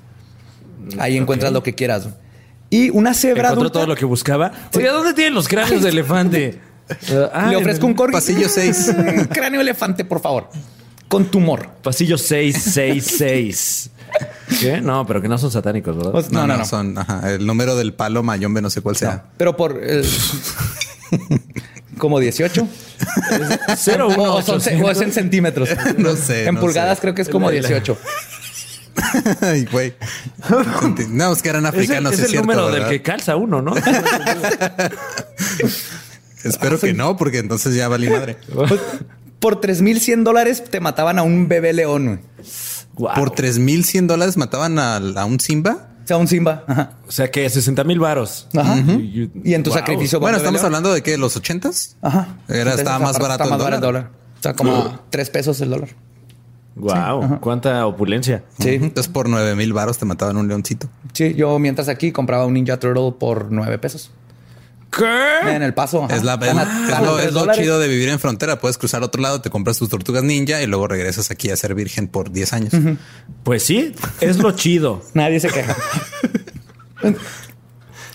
[1.00, 2.08] Ahí encuentras lo que quieras.
[2.70, 3.74] Y una cebra Encontró adulta.
[3.74, 4.52] todo lo que buscaba.
[4.76, 6.60] Oye, ¿dónde tienen los cráneos de elefante?
[7.34, 8.12] Ah, Le ofrezco un corgi.
[8.12, 8.92] Pasillo seis.
[8.94, 10.50] Un cráneo elefante, por favor.
[11.08, 11.70] Con tumor.
[11.82, 13.90] Pasillo 666.
[14.60, 14.82] ¿Qué?
[14.82, 16.12] No, pero que no son satánicos, ¿verdad?
[16.12, 19.24] Pues, No, no, no, son ajá, el número del palo mayombe, no sé cuál sea.
[19.38, 19.80] Pero por.
[19.82, 20.02] eh,
[21.98, 22.68] como 18.
[23.78, 24.88] Cero, O- uno, o, son- ochocientos.
[24.88, 25.70] o es en centímetros.
[25.98, 27.02] No sé, En no pulgadas sé.
[27.04, 27.98] creo que es como 18.
[29.42, 29.94] Ay, güey.
[31.10, 33.36] No, es que eran Es el, africanos, es es el cierto, número del que calza
[33.36, 33.74] uno, ¿no?
[36.44, 38.38] Espero que no, porque entonces ya valí madre.
[39.40, 42.22] Por 3100 dólares te mataban a un bebé león.
[42.94, 43.16] Guau.
[43.16, 45.88] Por 3100 dólares mataban a, a un Simba.
[46.04, 46.64] O sea, un Simba.
[46.68, 46.92] Ajá.
[47.08, 48.48] O sea que 60 mil varos.
[48.58, 48.76] Ajá.
[48.78, 49.80] Y- Y en tu Wow.
[49.80, 50.20] sacrificio.
[50.20, 50.66] Bueno, estamos león.
[50.68, 51.96] hablando de que los 80s.
[52.02, 52.28] Ajá.
[52.48, 54.10] Era, estaba más está barato más el barato dólar.
[54.40, 55.90] O sea, como 3 pesos el dólar.
[56.76, 58.44] Wow, cuánta opulencia.
[58.60, 58.70] Sí.
[58.70, 60.88] Entonces por 9 mil varos te mataban un leoncito.
[61.14, 64.12] Sí, yo mientras aquí compraba un Ninja Turtle por 9 pesos.
[64.90, 65.56] ¿Qué?
[65.56, 66.04] En el paso.
[66.04, 66.16] ajá.
[66.16, 68.60] Es, la, es, es lo, es chido de vivir en frontera.
[68.60, 71.56] Puedes cruzar a otro lado, te compras tus tortugas ninja y luego regresas aquí a
[71.56, 72.74] ser virgen por 10 años.
[73.44, 75.02] Pues sí, es lo chido.
[75.14, 75.76] Nadie se queja.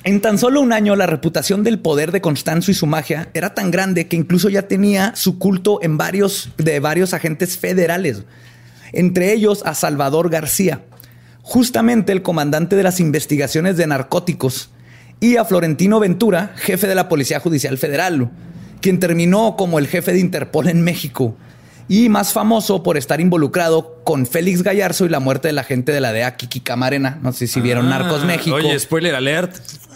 [0.05, 3.55] En tan solo un año, la reputación del poder de Constanzo y su magia era
[3.55, 8.23] tan grande que incluso ya tenía su culto en varios de varios agentes federales,
[8.93, 10.83] entre ellos a Salvador García,
[11.43, 14.71] justamente el comandante de las investigaciones de narcóticos,
[15.21, 18.31] y a Florentino Ventura, jefe de la Policía Judicial Federal,
[18.81, 21.37] quien terminó como el jefe de Interpol en México
[21.89, 25.93] y más famoso por estar involucrado con Félix Gallarzo y la muerte de la gente
[25.93, 27.19] de la DEA Kiki Camarena.
[27.23, 28.57] No sé si vieron Ah, Narcos México.
[28.57, 29.55] Oye, spoiler alert.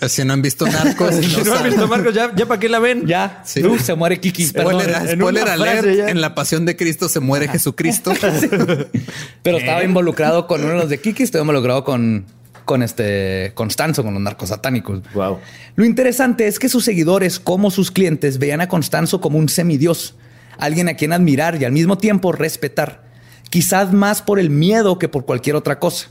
[0.09, 2.69] Si no han visto narcos, Si no no han visto Marcos, ya, ya para qué
[2.69, 3.07] la ven.
[3.07, 3.63] ya, Sí.
[3.65, 4.47] Uf, se muere Kiki.
[4.49, 4.81] Perdón.
[4.81, 5.83] Spoiler, en spoiler alert.
[5.83, 6.11] frase.
[6.11, 8.13] En la pasión de Cristo se muere Jesucristo.
[9.43, 12.25] Pero estaba involucrado con uno de los de Kiki, estoy involucrado con,
[12.65, 15.01] con este Constanzo, con los narcos satánicos.
[15.15, 15.39] Wow.
[15.77, 20.15] Lo interesante es que sus seguidores, como sus clientes, veían a Constanzo como un semidios,
[20.61, 23.05] alguien a quien admirar y al mismo tiempo respetar,
[23.51, 26.09] quizás más por el miedo que por cualquier otra cosa.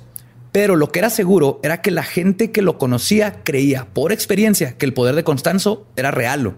[0.51, 4.77] Pero lo que era seguro era que la gente que lo conocía creía, por experiencia,
[4.77, 6.55] que el poder de Constanzo era real.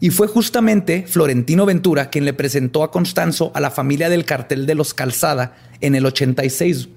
[0.00, 4.66] Y fue justamente Florentino Ventura quien le presentó a Constanzo a la familia del cartel
[4.66, 6.88] de los Calzada en el 86.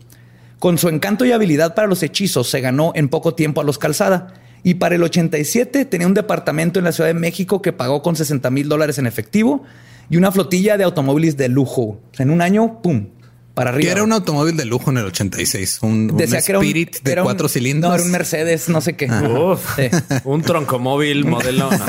[0.57, 3.77] Con su encanto y habilidad para los hechizos, se ganó en poco tiempo a los
[3.77, 4.33] Calzada.
[4.65, 8.15] Y para el 87 tenía un departamento en la Ciudad de México que pagó con
[8.15, 9.63] 60 mil dólares en efectivo
[10.09, 12.01] y una flotilla de automóviles de lujo.
[12.17, 13.09] En un año, ¡pum!
[13.53, 13.85] Para arriba.
[13.85, 15.79] Que era un automóvil de lujo en el 86.
[15.83, 17.89] Un, un Decía que era un- Spirit de era un- cuatro cilindros.
[17.91, 19.05] No, era un Mercedes, no sé qué.
[19.05, 19.83] Uf, Sí.
[20.23, 21.69] un troncomóvil modelo.
[21.69, 21.85] no.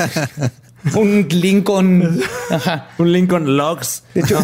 [0.95, 2.21] Un Lincoln.
[2.51, 2.89] Ajá.
[2.99, 4.03] Un Lincoln Logs.
[4.13, 4.39] De hecho,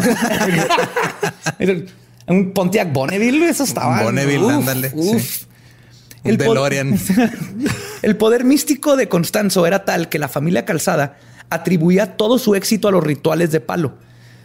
[2.26, 4.02] un Pontiac Bonneville, eso estaba.
[4.02, 5.46] Bonneville, ándale, sí.
[6.24, 6.98] Un El po- DeLorean.
[8.04, 11.16] El poder místico de Constanzo era tal que la familia Calzada
[11.48, 13.94] atribuía todo su éxito a los rituales de palo.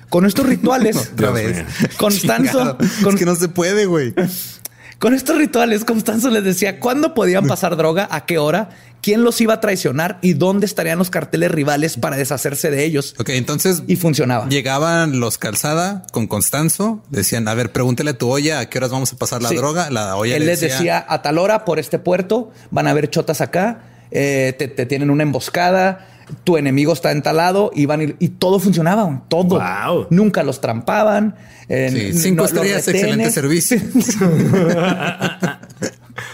[0.08, 1.66] Con estos rituales, Otra vez.
[1.98, 4.14] Constanzo, con, Es que no se puede, güey.
[5.00, 8.70] con estos rituales, Constanzo les decía cuándo podían pasar droga, a qué hora,
[9.02, 13.16] quién los iba a traicionar y dónde estarían los carteles rivales para deshacerse de ellos.
[13.20, 14.48] Ok, entonces Y funcionaba.
[14.50, 17.02] llegaban los calzada con Constanzo.
[17.10, 19.56] Decían, a ver, pregúntale a tu olla a qué horas vamos a pasar la Sí.
[19.56, 19.90] droga.
[19.90, 23.10] La olla Él le les decía a tal hora por este puerto, van a haber
[23.10, 26.08] chotas acá, eh, te, te tienen una emboscada,
[26.44, 29.60] tu enemigo está entalado y van a ir- y todo funcionaba, todo.
[29.60, 30.08] Wow.
[30.12, 31.36] Nunca los trampaban.
[31.70, 33.80] eh, Sí, cinco no- estrellas, excelente servicio.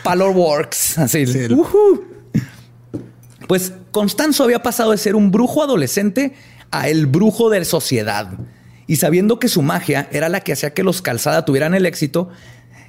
[0.04, 0.98] Palor Works.
[0.98, 1.26] Así.
[1.28, 2.04] Sí, Ujú.
[3.48, 6.34] Pues Constanzo había pasado de ser un brujo adolescente
[6.72, 8.32] a el brujo de sociedad.
[8.88, 12.30] Y sabiendo que su magia era la que hacía que los Calzada tuvieran el éxito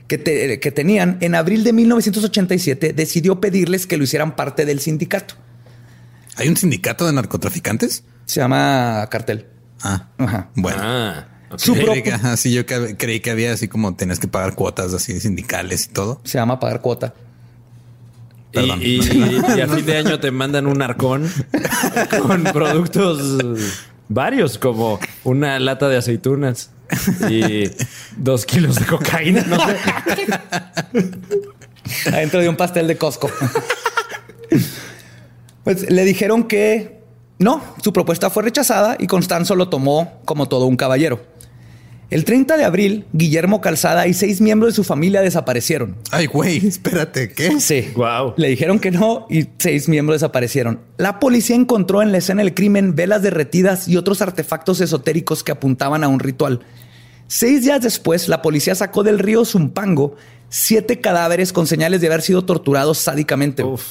[0.08, 4.80] que, te- que tenían, en abril de 1987 decidió pedirles que lo hicieran parte del
[4.80, 5.34] sindicato.
[6.36, 8.04] ¿Hay un sindicato de narcotraficantes?
[8.26, 9.46] Se llama cartel.
[9.82, 10.50] Ah, Ajá.
[10.54, 10.78] bueno.
[10.80, 11.26] Ah.
[11.56, 15.18] Su propio- ajá, sí, yo creí que había así como tenías que pagar cuotas así
[15.20, 16.20] sindicales y todo.
[16.24, 17.14] Se llama pagar cuota.
[18.56, 18.80] Y, Perdón.
[18.82, 21.30] y- y a fin de año te mandan un arcón
[22.26, 23.38] con productos
[24.08, 26.70] varios, como una lata de aceitunas
[27.28, 27.70] y
[28.16, 29.42] dos kilos de cocaína.
[29.48, 29.76] No sé.
[32.12, 33.30] adentro de un pastel de Costco.
[35.64, 37.00] pues le dijeron que
[37.38, 41.20] no, su propuesta fue rechazada y Constanzo lo tomó como todo un caballero.
[42.08, 45.96] El 30 de abril, Guillermo Calzada y seis miembros de su familia desaparecieron.
[46.12, 47.60] Ay, güey, espérate, ¿qué?
[47.60, 47.90] Sí.
[47.94, 48.34] Guau.
[48.36, 50.80] Le dijeron que no y seis miembros desaparecieron.
[50.98, 55.52] La policía encontró en la escena del crimen velas derretidas y otros artefactos esotéricos que
[55.52, 56.60] apuntaban a un ritual.
[57.26, 60.14] Seis días después, la policía sacó del río Zumpango
[60.48, 63.64] siete cadáveres con señales de haber sido torturados sádicamente.
[63.64, 63.82] Uf.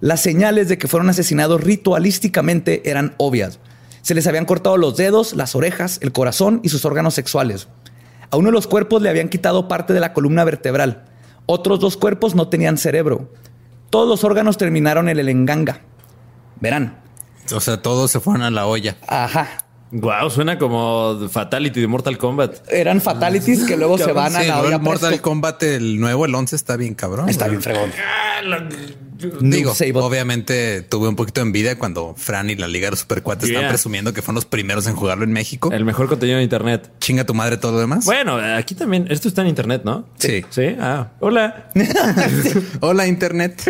[0.00, 3.60] Las señales de que fueron asesinados ritualísticamente eran obvias.
[4.02, 7.68] Se les habían cortado los dedos, las orejas, el corazón y sus órganos sexuales.
[8.30, 11.04] A uno de los cuerpos le habían quitado parte de la columna vertebral.
[11.46, 13.30] Otros dos cuerpos no tenían cerebro.
[13.90, 15.82] Todos los órganos terminaron en el enganga.
[16.60, 17.00] Verán.
[17.54, 18.96] O sea, todos se fueron a la olla.
[19.06, 19.61] Ajá.
[19.92, 22.66] Wow, suena como Fatality de Mortal Kombat.
[22.72, 25.22] Eran fatalities que luego se van a la el Mortal presto.
[25.22, 27.28] Kombat, el nuevo, el 11, está bien cabrón.
[27.28, 27.58] Está güey.
[27.58, 27.90] bien fregón.
[29.40, 30.02] Digo, Noob Saibot.
[30.02, 33.58] obviamente tuve un poquito de envidia cuando Fran y la Liga de los Supercuates Yeah.
[33.60, 35.70] están presumiendo que fueron los primeros en jugarlo en México.
[35.70, 36.90] El mejor contenido de internet.
[36.98, 38.04] Chinga tu madre todo lo demás.
[38.04, 39.06] Bueno, aquí también.
[39.10, 40.08] Esto está en internet, ¿no?
[40.18, 40.44] Sí.
[40.50, 40.74] Sí.
[40.80, 41.68] Ah, hola.
[42.80, 43.62] Hola, Internet.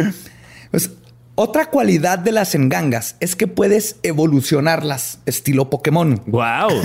[0.70, 0.90] Pues,
[1.34, 6.22] otra cualidad de las engangas es que puedes evolucionarlas, estilo Pokémon.
[6.26, 6.68] Wow.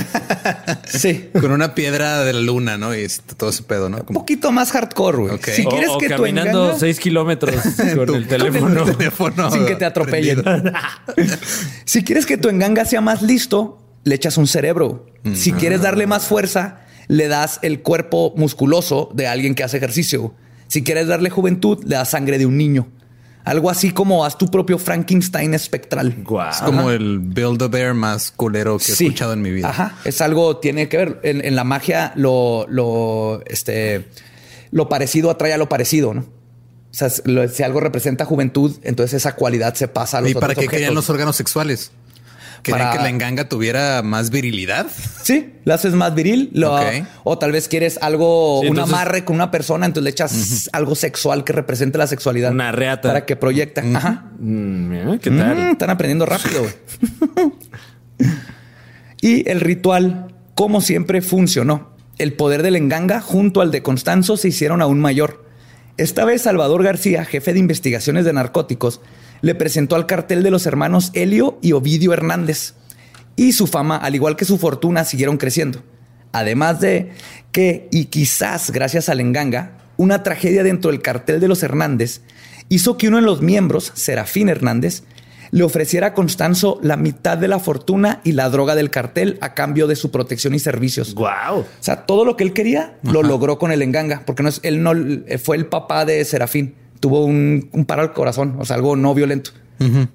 [0.88, 1.30] Sí.
[1.40, 2.96] Con una piedra de la luna, ¿no?
[2.96, 3.98] Y es todo ese pedo, ¿no?
[3.98, 5.34] Un poquito más hardcore, güey.
[5.36, 5.48] Ok.
[5.50, 6.80] Si O- quieres o que tu caminando enganga...
[6.80, 7.56] seis kilómetros
[7.96, 8.80] con tu- el teléfono.
[8.80, 10.44] con el teléfono sin que te atropellen.
[11.86, 15.06] si quieres que tu enganga sea más listo, le echas un cerebro.
[15.34, 16.80] Si quieres darle más fuerza,
[17.10, 20.34] le das el cuerpo musculoso de alguien que hace ejercicio.
[20.70, 22.88] Si quieres darle juventud, le das sangre de un niño.
[23.48, 26.14] Algo así como haz tu propio Frankenstein espectral.
[26.52, 29.70] Es como el Build a Bear más culero que he escuchado en mi vida.
[29.70, 29.98] Ajá.
[30.04, 31.20] Es algo, tiene que ver.
[31.24, 34.06] En, en la magia, lo, lo, este,
[34.72, 36.22] lo parecido atrae a lo parecido, ¿no?
[36.22, 40.54] O sea, si algo representa juventud, entonces esa cualidad se pasa a los ¿Y para
[40.54, 40.96] qué querían objetos.
[40.96, 41.92] los órganos sexuales?
[42.67, 44.88] ¿Querían Para- que la enganga tuviera más virilidad?
[45.23, 46.49] Sí, lo haces más viril.
[46.53, 46.84] lo- Ok.
[47.23, 50.69] O tal vez quieres algo, Sí, un entonces- amarre con una persona, entonces le echas
[50.73, 52.51] algo sexual que represente la sexualidad.
[52.51, 53.08] Una reata.
[53.10, 53.82] Para que proyecta.
[53.95, 54.32] Ajá.
[54.39, 55.58] Mm, ¿Qué tal?
[55.58, 56.62] Mm, están aprendiendo rápido.
[56.62, 56.73] güey.
[59.21, 61.95] y el ritual, como siempre, funcionó.
[62.17, 65.45] El poder del enganga junto al de Constanzo se hicieron aún mayor.
[65.97, 69.01] Esta vez Salvador García, jefe de investigaciones de narcóticos,
[69.41, 72.73] le presentó al cartel de los hermanos Helio y Ovidio Hernández.
[73.36, 75.84] Y su fama, al igual que su fortuna, siguieron creciendo.
[76.32, 77.12] Además de
[77.52, 82.21] que, y quizás gracias al enganga, una tragedia dentro del cartel de los Hernández
[82.69, 85.04] hizo que uno de los miembros, Serafín Hernández,
[85.52, 89.54] le ofreciera a Constanzo la mitad de la fortuna y la droga del cartel a
[89.54, 91.13] cambio de su protección y servicios.
[91.13, 91.60] Wow.
[91.60, 94.60] O sea, todo lo que él quería lo logró con el enganga, porque no es,
[94.63, 94.91] él no
[95.41, 96.76] fue el papá de Serafín.
[97.00, 99.52] Tuvo un, un paro al corazón, o sea, algo no violento.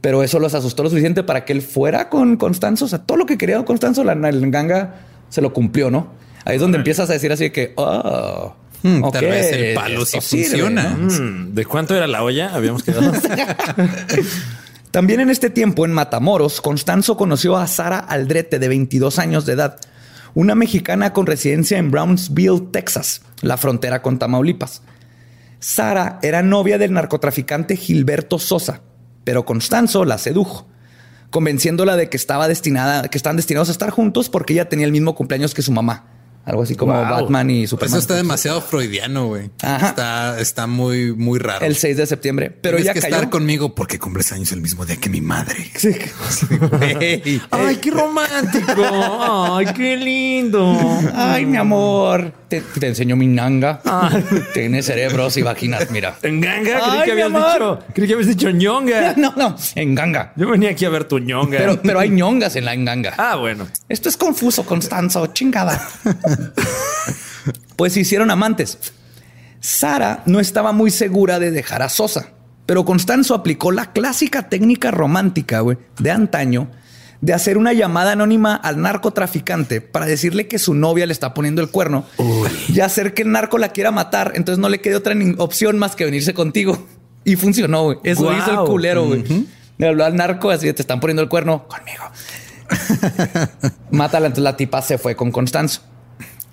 [0.01, 2.87] Pero eso los asustó lo suficiente para que él fuera con Constanzo.
[2.87, 4.97] O sea, todo lo que quería Constanzo, la, el enganga
[5.29, 6.09] se lo cumplió, ¿no?
[6.45, 10.05] Ahí es donde empiezas a decir así de que, oh, Hmm, tal vez el palo
[10.05, 10.89] sí funciona.
[10.91, 12.55] Mm, ¿De cuánto era la olla?
[12.55, 13.13] Habíamos quedado.
[14.91, 19.55] También en este tiempo, en Matamoros, Constanzo conoció a Sara Aldrete, de 22 años de
[19.55, 19.79] edad,
[20.35, 24.83] una mexicana con residencia en Brownsville, Texas, la frontera con Tamaulipas.
[25.63, 28.81] Sara era novia del narcotraficante Gilberto Sosa,
[29.23, 30.67] pero Constanzo la sedujo,
[31.31, 34.93] convenciéndola de que estaba destinada, que estaban destinados a estar juntos porque ella tenía el
[34.93, 36.12] mismo cumpleaños que su mamá.
[36.45, 37.03] Algo así como Wow.
[37.09, 37.91] Batman y Superman.
[37.93, 39.51] Eso está demasiado freudiano, güey.
[39.63, 41.65] Está, está muy, muy raro.
[41.65, 42.51] el 6 de septiembre.
[42.51, 43.15] Pero Tienes ella que cayó.
[43.15, 45.71] estar conmigo porque cumples años el mismo día que mi madre.
[45.83, 45.95] Sí.
[47.51, 49.57] Ay, qué romántico.
[49.57, 50.77] Ay, qué lindo.
[51.15, 52.33] Ay, mi amor.
[52.49, 53.81] Te, te enseño mi nanga.
[54.53, 56.17] Tiene cerebros y vaginas, mira.
[56.23, 57.53] En ganga, creí Ay, que habías mi amor.
[57.53, 57.79] dicho.
[57.95, 59.15] Creí que habías dicho ñonga.
[59.23, 60.33] No, no, en ganga.
[60.37, 61.59] Yo venía aquí a ver tu ñonga.
[61.59, 63.15] Pero, pero hay ñongas en la enganga.
[63.17, 63.67] Ah, bueno.
[63.89, 65.81] Esto es confuso, Constanzo, chingada.
[67.77, 68.79] pues se hicieron amantes.
[69.61, 72.31] Sara no estaba muy segura de dejar a Sosa,
[72.67, 76.71] pero Constanzo aplicó la clásica técnica romántica güey, de antaño
[77.23, 81.63] de hacer una llamada anónima al narcotraficante para decirle que su novia le está poniendo
[81.63, 82.05] el cuerno
[82.69, 84.33] y hacer que el narco la quiera matar.
[84.35, 86.85] Entonces no le quede otra opción más que venirse contigo.
[87.25, 87.85] Y funcionó.
[87.85, 87.99] güey.
[88.03, 89.07] Eso hizo el culero.
[89.07, 89.25] güey.
[89.79, 92.05] Le habló al narco así te están poniendo el cuerno conmigo.
[93.93, 94.27] Mátala.
[94.27, 95.81] Entonces la tipa se fue con Constanzo.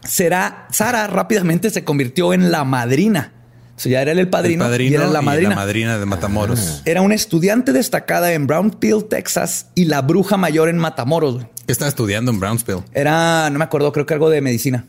[0.09, 3.33] Será, Sara rápidamente se convirtió en la madrina.
[3.77, 5.55] O sea, ya era él el padrino, el padrino y era la madrina.
[5.55, 6.81] madrina de Matamoros.
[6.85, 11.35] Era una estudiante destacada en Brownfield, Texas, y la bruja mayor en Matamoros.
[11.35, 11.47] güey.
[11.65, 12.83] Que estaba estudiando en Brownsville.
[12.93, 14.85] Era, no me acuerdo, creo que algo de medicina.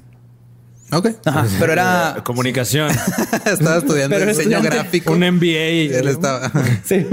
[0.93, 1.09] Ok.
[1.25, 2.17] Ajá, pero era.
[2.25, 2.91] Comunicación.
[3.47, 4.69] estaba estudiando Pero diseño estudiante.
[4.71, 5.13] gráfico.
[5.13, 6.11] Un Él MBA.
[6.11, 6.51] estaba.
[6.85, 7.07] Sí.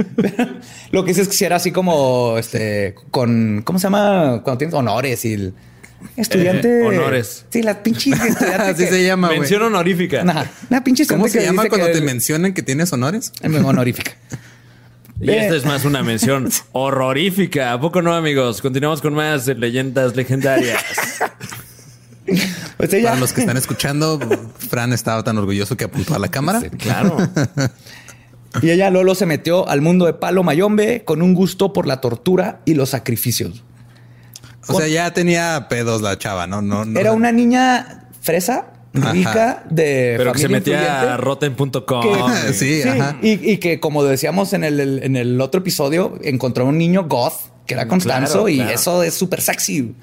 [0.92, 4.42] Lo que hice es que si era así como este con ¿cómo se llama?
[4.44, 5.54] Cuando tienes honores y el
[6.16, 6.80] estudiante.
[6.82, 7.46] Eh, honores.
[7.50, 8.46] Sí, la pinche estudiante.
[8.64, 9.30] Así que- se llama.
[9.30, 10.22] Mención honorífica.
[10.22, 13.32] Ajá, una pinche ¿Cómo se llama cuando que te el- mencionan que tienes honores?
[13.64, 14.12] honorífica.
[15.20, 17.74] Y esta es más una mención horrorífica.
[17.74, 18.62] ¿A poco no, amigos?
[18.62, 20.80] Continuamos con más de leyendas legendarias.
[22.78, 24.20] Pues ella, Para los que están escuchando,
[24.70, 26.62] Fran estaba tan orgulloso que apuntó a la cámara.
[26.78, 27.18] Claro.
[28.62, 32.02] y ella Lolo se metió al mundo de Palo Mayombe con un gusto por la
[32.02, 33.64] tortura y los sacrificios.
[34.68, 36.62] O sea, ya tenía pedos la chava, ¿no?
[36.62, 39.12] no, no Era una niña fresa, Ajá.
[39.14, 42.02] rica, de Pero que se metía a rotten.com.
[42.02, 43.18] que- Sí, Sí, ajá.
[43.22, 47.06] y, y que como decíamos en el, el- en el otro episodio, encontró un niño
[47.08, 47.34] goth
[47.66, 48.72] que era Constanzo Claro, y claro.
[48.72, 49.94] eso es súper sexy.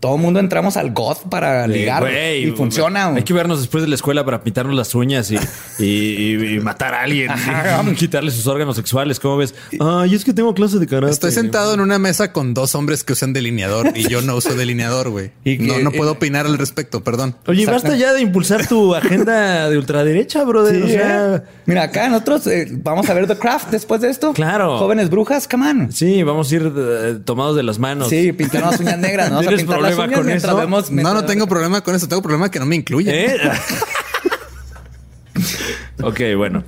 [0.00, 3.06] Todo el mundo entramos al goth para ligar y funciona.
[3.08, 5.36] Hay que vernos después de la escuela para pintarnos las uñas y,
[5.78, 7.30] y- y- y matar a alguien.
[7.30, 7.82] Ajá.
[7.90, 9.18] y quitarle sus órganos sexuales.
[9.20, 9.54] ¿Cómo ves?
[9.80, 11.12] Ay, es que tengo clase de karate.
[11.12, 14.54] Estoy sentado en una mesa con dos hombres que usan delineador y yo no uso
[14.56, 15.30] delineador, güey.
[15.60, 17.36] No, no puedo opinar al respecto, perdón.
[17.46, 20.76] Oye, basta ya de impulsar tu agenda de ultraderecha, brother.
[20.76, 21.42] Sí, o sea, ¿eh?
[21.66, 24.32] Mira, acá nosotros eh, vamos a ver The Craft después de esto.
[24.34, 24.78] Claro.
[24.78, 25.92] Jóvenes brujas, come on.
[25.92, 28.08] sí, vamos a ir eh, tomados de las manos.
[28.08, 29.30] Sí, pintarnos las uñas negras.
[29.30, 29.42] ¿no?
[29.90, 30.56] Vamos a ¿Tienes pintar las problema uñas con eso?
[30.56, 30.90] vemos.
[30.90, 32.08] No, no tengo problema con eso.
[32.08, 33.14] Tengo problema que no me incluyen.
[33.14, 33.36] ¿Eh?
[36.02, 36.64] ok, bueno.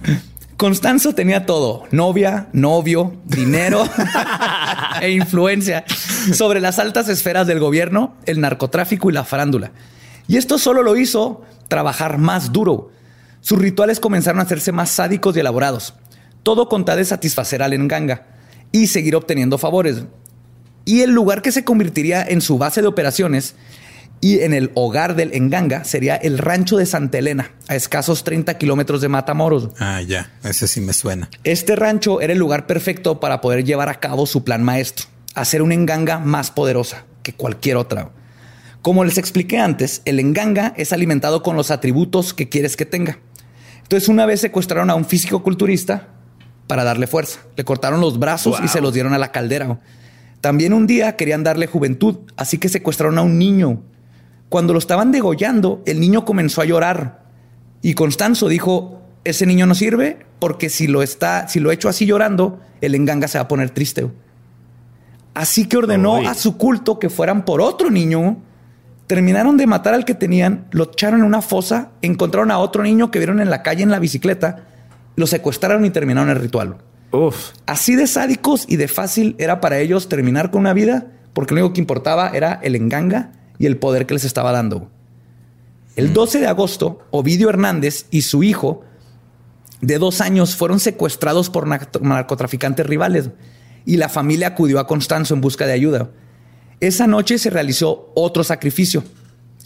[0.56, 3.84] Constanzo tenía todo: novia, novio, dinero
[5.00, 5.84] e influencia
[6.32, 9.72] sobre las altas esferas del gobierno, el narcotráfico y la farándula.
[10.28, 12.90] Y esto solo lo hizo trabajar más duro.
[13.40, 15.94] Sus rituales comenzaron a hacerse más sádicos y elaborados.
[16.42, 18.26] Todo con tal de satisfacer al enganga
[18.72, 20.04] y seguir obteniendo favores.
[20.86, 23.56] Y el lugar que se convertiría en su base de operaciones
[24.20, 28.56] y en el hogar del enganga sería el rancho de Santa Elena, a escasos 30
[28.56, 29.70] kilómetros de Matamoros.
[29.80, 30.32] Ah, ya.
[30.44, 31.28] Ese sí me suena.
[31.42, 35.60] Este rancho era el lugar perfecto para poder llevar a cabo su plan maestro, hacer
[35.60, 38.12] una enganga más poderosa que cualquier otra.
[38.80, 43.18] Como les expliqué antes, el enganga es alimentado con los atributos que quieres que tenga.
[43.82, 46.10] Entonces, una vez secuestraron a un físico culturista
[46.68, 47.40] para darle fuerza.
[47.56, 49.80] Le cortaron los brazos y se los dieron a la caldera.
[50.40, 53.82] También un día querían darle juventud, así que secuestraron a un niño.
[54.48, 57.24] Cuando lo estaban degollando, el niño comenzó a llorar.
[57.82, 62.06] Y Constanzo dijo, ese niño no sirve porque si lo está, si lo echo así
[62.06, 64.08] llorando, el enganga se va a poner triste.
[65.34, 68.38] Así que ordenó a su culto que fueran por otro niño.
[69.06, 73.10] Terminaron de matar al que tenían, lo echaron en una fosa, encontraron a otro niño
[73.10, 74.64] que vieron en la calle en la bicicleta,
[75.14, 76.78] lo secuestraron y terminaron el ritual.
[77.12, 77.50] Uf.
[77.66, 81.60] Así de sádicos y de fácil era para ellos terminar con una vida, porque lo
[81.60, 84.90] único que importaba era el enganga y el poder que les estaba dando.
[85.94, 88.82] El 12 de agosto, Ovidio Hernández y su hijo
[89.80, 93.30] de dos años fueron secuestrados por narco- narcotraficantes rivales
[93.86, 96.10] y la familia acudió a Constanzo en busca de ayuda.
[96.80, 99.04] Esa noche se realizó otro sacrificio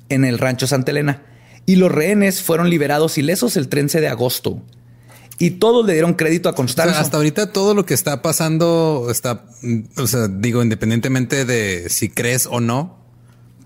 [0.09, 1.23] en el rancho Santa Elena
[1.67, 4.63] y los rehenes fueron liberados ilesos el 13 de agosto.
[5.41, 6.93] Y todos le dieron crédito a O Constanzo.
[6.93, 9.47] sea, hasta ahorita todo lo que está pasando está,
[9.97, 12.99] o sea, digo, independientemente de si crees o no,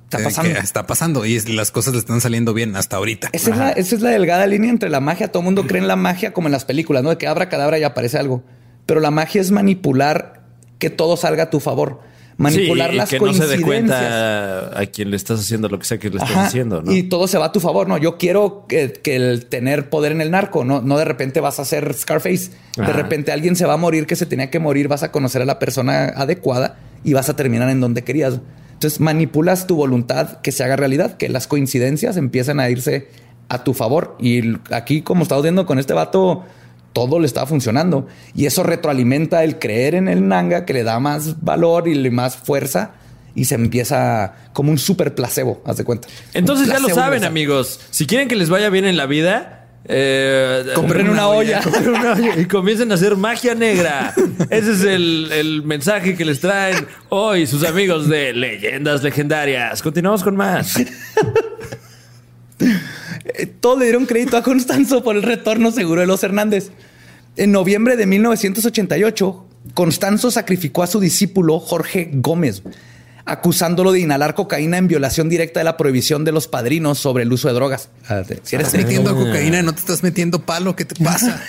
[0.04, 0.52] Está eh, pasando.
[0.54, 3.30] que está pasando y las cosas le están saliendo bien hasta ahorita.
[3.32, 5.32] Esa es, la, esa es la delgada línea entre la magia.
[5.32, 7.10] Todo el mundo cree en la magia como en las películas, ¿no?
[7.10, 8.44] De que abra cadabra y aparece algo.
[8.86, 10.44] Pero la magia es manipular
[10.78, 12.00] que todo salga a tu favor.
[12.36, 13.64] Manipular Sí, y las que no se dé coincidencias.
[13.64, 16.46] cuenta a quien le estás haciendo lo que sea que le estás Ajá.
[16.46, 16.92] haciendo, ¿no?
[16.92, 17.86] Y todo se va a tu favor.
[17.88, 20.64] No, yo quiero que, que el tener poder en el narco.
[20.64, 22.50] No, no de repente vas a ser Scarface.
[22.76, 24.88] De repente alguien se va a morir que se tenía que morir.
[24.88, 28.40] Vas a conocer a la persona adecuada y vas a terminar en donde querías.
[28.72, 33.08] Entonces manipulas tu voluntad que se haga realidad, que las coincidencias empiezan a irse
[33.48, 34.16] a tu favor.
[34.18, 36.44] Y aquí, como estamos viendo con este vato,
[36.94, 38.06] todo le estaba funcionando.
[38.34, 42.36] Y eso retroalimenta el creer en el nanga, que le da más valor y más
[42.36, 42.92] fuerza.
[43.34, 46.08] Y se empieza como un super placebo, haz de cuenta.
[46.32, 47.28] Entonces ya lo saben, universal.
[47.28, 47.80] amigos.
[47.90, 51.60] Si quieren que les vaya bien en la vida, eh, Compren una olla.
[51.86, 54.14] una olla y comiencen a hacer magia negra.
[54.48, 59.82] Ese es el, el mensaje que les traen hoy sus amigos de Leyendas Legendarias.
[59.82, 60.76] Continuamos con más.
[63.24, 66.70] Eh, Todos le dieron crédito a Constanzo por el retorno seguro de los Hernández.
[67.36, 72.62] En noviembre de 1988, Constanzo sacrificó a su discípulo Jorge Gómez,
[73.24, 77.32] acusándolo de inhalar cocaína en violación directa de la prohibición de los padrinos sobre el
[77.32, 77.88] uso de drogas.
[78.08, 80.76] Ah, Si eres Estás metiendo cocaína, no te estás metiendo palo.
[80.76, 81.42] ¿Qué te pasa?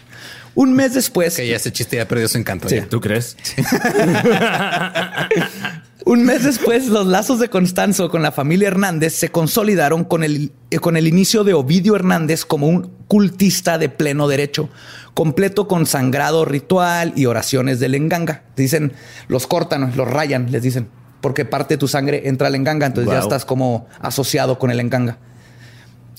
[0.54, 2.68] un mes después, que ya ese chiste ya perdió su encanto.
[2.68, 2.80] Sí.
[2.90, 3.36] ¿Tú crees?
[6.06, 10.52] Un mes después, los lazos de Constanzo con la familia Hernández se consolidaron con el,
[10.70, 14.70] eh, con el inicio de Ovidio Hernández como un cultista de pleno derecho,
[15.14, 18.44] completo con sangrado ritual y oraciones del enganga.
[18.56, 18.92] Dicen,
[19.28, 20.88] los cortan, los rayan, les dicen,
[21.20, 24.80] porque parte de tu sangre entra al enganga, entonces ya estás como asociado con el
[24.80, 25.18] enganga.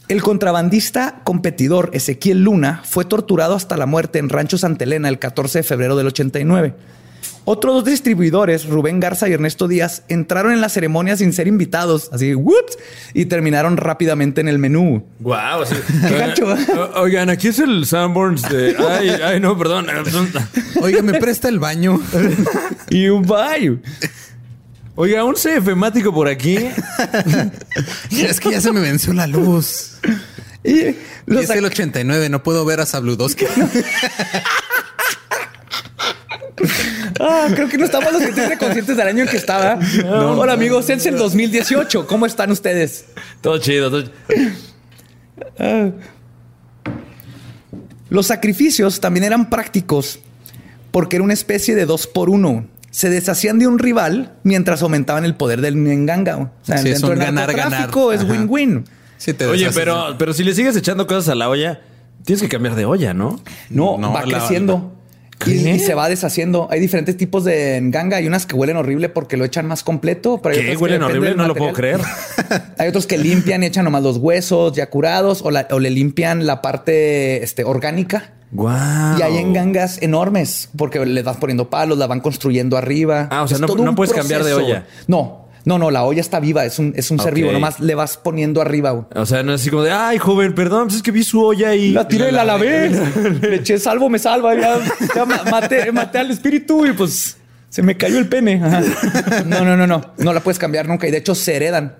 [0.08, 5.20] El contrabandista competidor Ezequiel Luna fue torturado hasta la muerte en Rancho Santa Elena el
[5.20, 6.76] 14 de febrero del 89.
[7.44, 12.10] Otros dos distribuidores, Rubén Garza y Ernesto Díaz, entraron en la ceremonia sin ser invitados,
[12.12, 12.78] así, whoops,
[13.16, 15.04] y terminaron rápidamente en el menú.
[15.20, 15.64] Wow.
[16.08, 16.66] Qué gacho, ¿eh?
[16.96, 18.76] Oigan, aquí es el Sanborns de.
[18.78, 19.88] Ay, ay, no, perdón.
[20.82, 22.00] Oiga, ¿me presta el baño?
[22.90, 23.80] Y un bye.
[24.96, 25.70] Oiga, un CF
[26.14, 26.58] por aquí.
[28.12, 29.98] es que ya se me venció la luz.
[30.64, 33.46] Y Y los es el 89, no puedo ver a Sabludowski.
[37.24, 39.78] Ah, creo que no estamos lo suficientemente conscientes del año en que estaba.
[40.10, 42.08] Hola amigos, es el 2018.
[42.08, 43.06] ¿Cómo están ustedes?
[43.42, 43.90] Todo chido.
[43.92, 44.04] todo
[45.60, 45.94] ch-
[48.10, 50.20] Los sacrificios también eran prácticos
[50.92, 52.66] porque era una especie de dos por uno.
[52.90, 56.38] Se deshacían de un rival mientras aumentaban el poder del Nganga.
[56.38, 58.26] O sea, Sí, es dentro un del ganar, narcotráfico ganar.
[58.26, 58.84] es win-win.
[59.18, 61.80] Sí, Oye, pero, pero si le sigues echando cosas a la olla,
[62.26, 63.40] tienes que cambiar de olla, ¿no?
[63.70, 64.98] No, No, va la- creciendo.
[65.48, 66.68] Y, se va deshaciendo.
[66.72, 68.18] Hay diferentes tipos de nganga.
[68.18, 70.40] Hay unas que huelen horrible porque lo echan más completo.
[70.42, 72.00] Pero hay Huelen horrible, no lo puedo creer.
[72.00, 72.74] material.
[72.78, 75.90] Hay otros que limpian y echan nomás los huesos ya curados o, la- o le
[75.90, 78.34] limpian la parte este, orgánica.
[78.54, 79.18] Wow.
[79.18, 83.30] Y hay en gangas enormes porque le vas poniendo palos, la van construyendo arriba.
[83.32, 84.86] Ah, o sea, Es no- no puedes cambiar de olla.
[85.08, 87.94] No, no, no, la olla está viva, es un, es un ser vivo, nomás le
[87.96, 88.92] vas poniendo arriba.
[88.92, 89.06] güey.
[89.16, 91.44] O sea, no es así como de, ay, joven, perdón, pues es que vi su
[91.44, 91.92] olla y.
[91.92, 92.90] La tiré, la lavé,
[93.42, 94.80] le eché salvo, me salva, ya,
[95.16, 97.38] ya ma- maté, maté al espíritu y pues
[97.70, 98.62] se me cayó el pene.
[98.64, 98.82] Ajá.
[99.46, 101.96] No, no, no, no, no la puedes cambiar nunca y de hecho se heredan.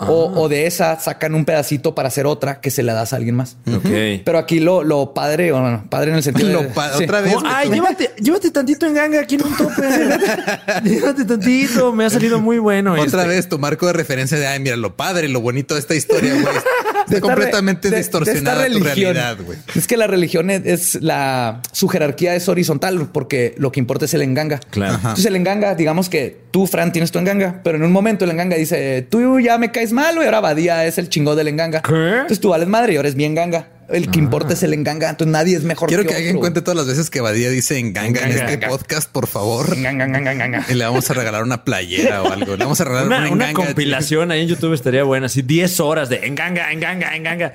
[0.00, 3.16] O, o de esa sacan un pedacito para hacer otra que se la das a
[3.16, 3.56] alguien más.
[3.66, 4.22] Ok.
[4.24, 7.04] Pero aquí lo, lo padre, o no, padre en el sentido Lo de- sí.
[7.04, 7.34] otra vez.
[7.34, 9.82] Como, ay, llévate, llévate tantito en ganga aquí en un tope.
[10.84, 11.92] llévate tantito.
[11.92, 12.92] Me ha salido muy bueno.
[12.94, 13.26] Otra este.
[13.28, 16.32] vez tu marco de referencia de, ay, mira, lo padre, lo bonito de esta historia,
[16.32, 16.46] güey.
[17.10, 19.58] de Está completamente de- distorsionada tu realidad, güey.
[19.74, 24.04] Es que la religión es, es la su jerarquía es horizontal porque lo que importa
[24.06, 24.60] es el enganga.
[24.70, 24.94] Claro.
[24.94, 25.08] Ajá.
[25.10, 28.30] Entonces el enganga, digamos que tú, Fran, tienes tu enganga, pero en un momento el
[28.30, 31.82] enganga dice, tú ya me caes mal y ahora Badía es el chingón del enganga.
[31.82, 31.94] ¿Qué?
[32.12, 33.66] Entonces tú vales madre y ahora es mi enganga.
[33.92, 35.10] El que importa es el enganga.
[35.10, 36.40] Entonces nadie es mejor Quiero que que alguien otro.
[36.42, 38.52] cuente todas las veces que Badía dice en ganga en Enganga.
[38.52, 39.72] este podcast, por favor.
[39.76, 40.66] Enganga, enganga, enganga.
[40.68, 42.56] Y le vamos a regalar una playera o algo.
[42.56, 43.66] Le vamos a regalar Una, una, una enganga.
[43.66, 45.26] compilación ahí en YouTube estaría buena.
[45.26, 47.52] Así 10 horas de enganga, enganga, enganga.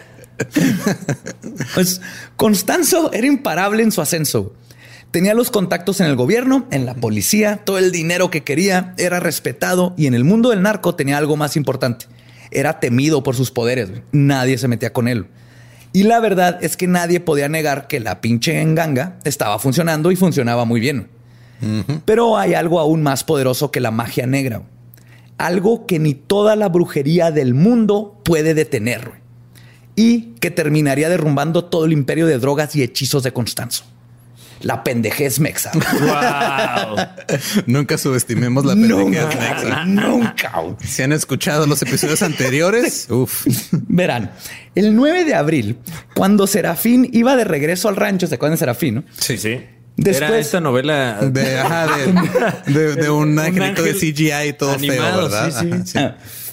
[1.73, 2.01] Pues
[2.35, 4.53] Constanzo era imparable en su ascenso.
[5.11, 9.21] Tenía los contactos en el gobierno, en la policía, todo el dinero que quería, era
[9.21, 12.07] respetado y en el mundo del narco tenía algo más importante.
[12.51, 13.89] Era temido por sus poderes.
[14.11, 15.27] Nadie se metía con él.
[15.95, 20.17] Y la verdad es que nadie podía negar que la pinche enganga estaba funcionando y
[20.17, 21.07] funcionaba muy bien.
[22.03, 24.63] Pero hay algo aún más poderoso que la magia negra.
[25.37, 29.09] Algo que ni toda la brujería del mundo puede detener.
[29.95, 33.85] Y que terminaría derrumbando todo el imperio de drogas y hechizos de Constanzo.
[34.65, 35.71] La pendejez mexa.
[35.73, 36.97] Wow.
[37.67, 39.85] Nunca subestimemos la pendejez Nunca, mexa.
[39.85, 40.51] nunca.
[40.83, 43.45] Si han escuchado los episodios anteriores, uff.
[43.71, 44.31] Verán,
[44.73, 45.77] el 9 de abril,
[46.15, 48.95] cuando Serafín iba de regreso al rancho, ¿se acuerdan de Serafín?
[48.95, 49.03] no?
[49.19, 49.61] Sí, Sí.
[49.97, 51.87] Después- Era esta novela De, ajá,
[52.65, 55.61] de, de- de un angelito de CGI todo animado, feo, ¿verdad?
[55.61, 55.97] sí, sí.
[55.97, 56.44] Ajá, sí.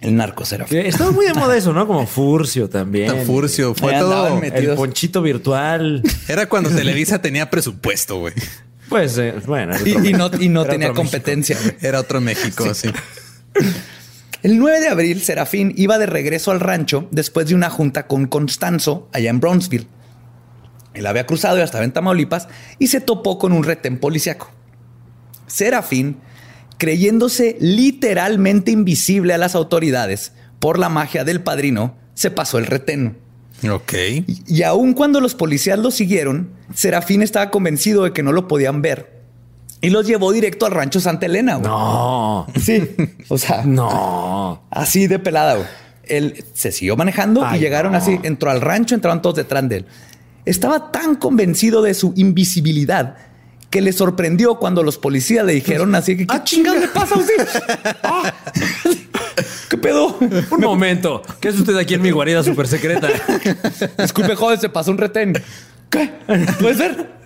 [0.00, 0.78] El narco Serafín.
[0.78, 1.86] Estaba muy de moda eso, ¿no?
[1.86, 3.26] Como Furcio también.
[3.26, 3.74] Furcio.
[3.74, 4.36] Fue Ahí todo.
[4.36, 4.70] metidos.
[4.72, 6.02] El ponchito virtual.
[6.28, 8.34] Era cuando Televisa tenía presupuesto, güey.
[8.88, 9.74] Pues, eh, bueno.
[9.84, 11.02] Y, no, y no Era tenía México.
[11.02, 11.56] competencia.
[11.60, 11.76] güey.
[11.80, 12.88] Era otro México, sí.
[14.42, 18.26] El 9 de abril, Serafín iba de regreso al rancho después de una junta con
[18.26, 19.88] Constanzo allá en Brownsville.
[20.94, 22.46] Él había cruzado y estaba en Tamaulipas
[22.78, 24.48] y se topó con un retén policiaco.
[25.48, 26.18] Serafín,
[26.78, 33.18] creyéndose literalmente invisible a las autoridades por la magia del padrino, se pasó el retén.
[33.68, 33.92] Ok.
[34.46, 38.82] Y aun cuando los policías lo siguieron, Serafín estaba convencido de que no lo podían
[38.82, 39.18] ver
[39.80, 41.56] y los llevó directo al rancho Santa Elena.
[41.56, 41.68] güey.
[41.68, 42.88] No, Sí,
[43.28, 44.62] o sea, no.
[44.70, 45.66] Así de pelada, güey.
[46.04, 47.98] Él se siguió manejando y llegaron no.
[47.98, 49.86] así, entró al rancho, entraron todos detrás de él.
[50.46, 53.16] Estaba tan convencido de su invisibilidad
[53.70, 57.18] que le sorprendió cuando los policías le dijeron así que ¿qué chingados le pasa a
[57.18, 57.48] usted?
[58.02, 58.34] Ah,
[59.68, 60.16] ¿Qué pedo?
[60.18, 61.22] Un momento.
[61.40, 63.08] ¿Qué es usted aquí en mi guarida súper secreta?
[63.98, 65.34] Disculpe, joven, se pasó un retén.
[65.90, 66.10] ¿Qué?
[66.58, 67.17] ¿Puede ser?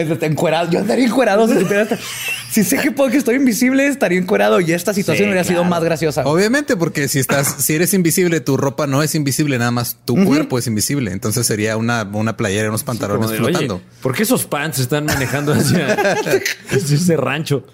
[0.00, 0.70] Encuerado.
[0.70, 1.96] Yo andaría encuerado si supiera esto.
[2.50, 5.64] Si sé que puedo que estoy invisible, estaría encuerado y esta situación Sí, hubiera sido
[5.64, 6.22] más graciosa.
[6.24, 10.14] Obviamente, porque si estás, si eres invisible, tu ropa no es invisible, nada más tu
[10.24, 11.10] cuerpo es invisible.
[11.12, 13.74] Entonces sería una, una playera y unos pantalones de, flotando.
[13.74, 16.40] Oye, ¿por qué esos pants están manejando hacia, hacia
[16.72, 17.66] ese rancho?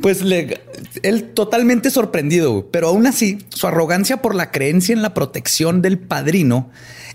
[0.00, 0.60] Pues le-
[1.02, 2.64] él totalmente sorprendido, güey.
[2.70, 6.70] pero aún así su arrogancia por la creencia en la protección del padrino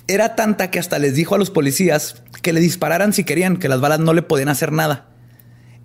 [0.07, 3.69] era tanta que hasta les dijo a los policías que le dispararan si querían, que
[3.69, 5.07] las balas no le podían hacer nada.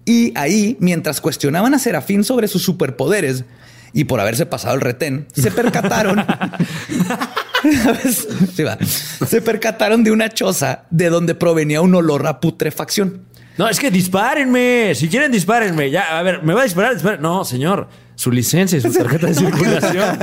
[0.05, 3.45] Y ahí, mientras cuestionaban a Serafín sobre sus superpoderes
[3.93, 6.25] y por haberse pasado el retén, se percataron.
[8.55, 8.79] Sí, va.
[9.27, 13.23] se percataron de una choza de donde provenía un olor a putrefacción.
[13.59, 14.95] No, es que dispárenme.
[14.95, 15.91] Si quieren, dispárenme.
[15.91, 16.95] Ya, a ver, ¿me va a disparar?
[16.95, 17.21] Disparen.
[17.23, 17.89] No, señor.
[18.15, 20.19] Su licencia y su tarjeta de circulación.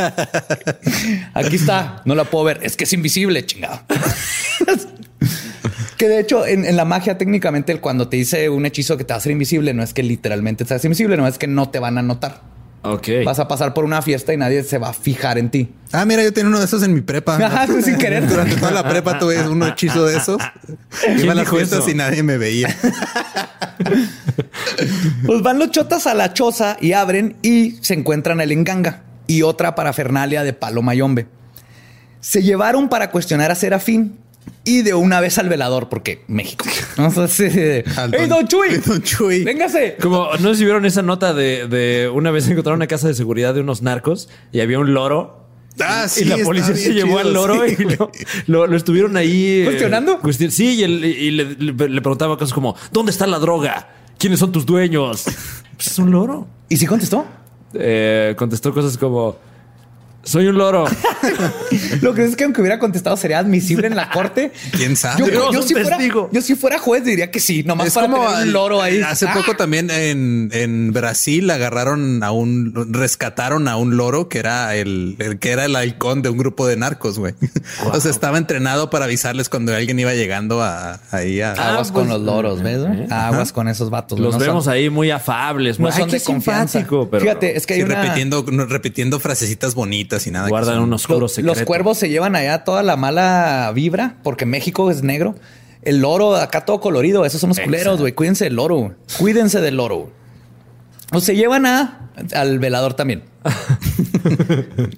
[1.34, 2.60] Aquí está, no la puedo ver.
[2.62, 3.82] Es que es invisible, chingado.
[5.98, 9.04] que de hecho, en, en la magia, técnicamente, el cuando te dice un hechizo que
[9.04, 11.48] te va a hacer invisible, no es que literalmente te hace invisible, no es que
[11.48, 12.54] no te van a notar.
[12.86, 13.08] Ok.
[13.26, 15.70] Vas a pasar por una fiesta y nadie se va a fijar en ti.
[15.94, 17.38] Ah, mira, yo tenía uno de esos en mi prepa.
[17.42, 18.28] Ajá, tú sin querer.
[18.28, 20.42] Durante toda la prepa tuve un hechizo de esos.
[21.18, 21.90] Iba a las fiestas eso?
[21.90, 22.76] y nadie me veía.
[25.26, 29.44] Pues van los chotas a la choza y abren y se encuentran el enganga y
[29.44, 31.28] otra parafernalia de palo mayombe.
[32.20, 34.18] Se llevaron para cuestionar a Serafín
[34.66, 36.66] y de una vez al velador, porque México.
[36.98, 38.78] Entonces, Al ¡Ey, don Chuy!
[38.86, 39.44] Don Chuy.
[39.44, 39.98] ¡Véngase!
[40.02, 43.14] Como no sé si vieron esa nota de, de una vez encontraron una casa de
[43.14, 45.42] seguridad de unos narcos y había un loro.
[45.80, 48.12] Ah, sí, y la policía se llevó chido, al loro sí, y lo,
[48.46, 50.20] lo- lo estuvieron ahí eh, ¿Cuestionando?
[50.22, 53.90] cuestion- sí, y, el- y le, le- le preguntaba cosas como: ¿Dónde está la droga?
[54.20, 55.26] ¿Quiénes son tus dueños?
[55.76, 56.48] Pues es un loro.
[56.70, 57.26] ¿Y si contestó?
[57.74, 59.36] Eh, contestó cosas como:
[60.24, 60.86] Soy un loro.
[62.02, 64.52] Lo que es que aunque hubiera contestado sería admisible en la corte.
[64.72, 65.24] ¿Quién sabe?
[65.32, 66.30] Yo, si fuera, testigo.
[66.32, 69.02] yo si fuera juez diría que sí, nomás Es para como tener un loro ahí.
[69.02, 74.40] Hace Ah, poco también en, en Brasil agarraron a un, rescataron a un loro que
[74.40, 77.34] era el, el que era el halcón de un grupo de narcos, güey.
[77.92, 81.94] O sea, estaba entrenado para avisarles cuando alguien iba llegando a, ahí a, Aguas Ah,
[81.94, 82.80] con pues, los loros, ¿ves?
[82.80, 84.20] eh, Aguas con esos vatos.
[84.20, 85.80] Los no son- vemos ahí muy afables.
[85.80, 86.86] No muy- son de confianza.
[86.88, 88.02] pero Fíjate, es que hay sí, una...
[88.02, 90.46] repitiendo, repitiendo frasecitas bonitas y nada.
[90.46, 91.56] que guardan son- un oscuro Los, secreto.
[91.60, 95.36] los cuervos se llevan allá toda la mala vibra porque México es negro.
[95.82, 97.26] El loro acá todo colorido.
[97.26, 98.14] Esos son los culeros, güey.
[98.14, 98.96] Cuídense del loro.
[99.20, 100.12] Cuídense del loro.
[101.12, 103.24] O se llevan a al velador también.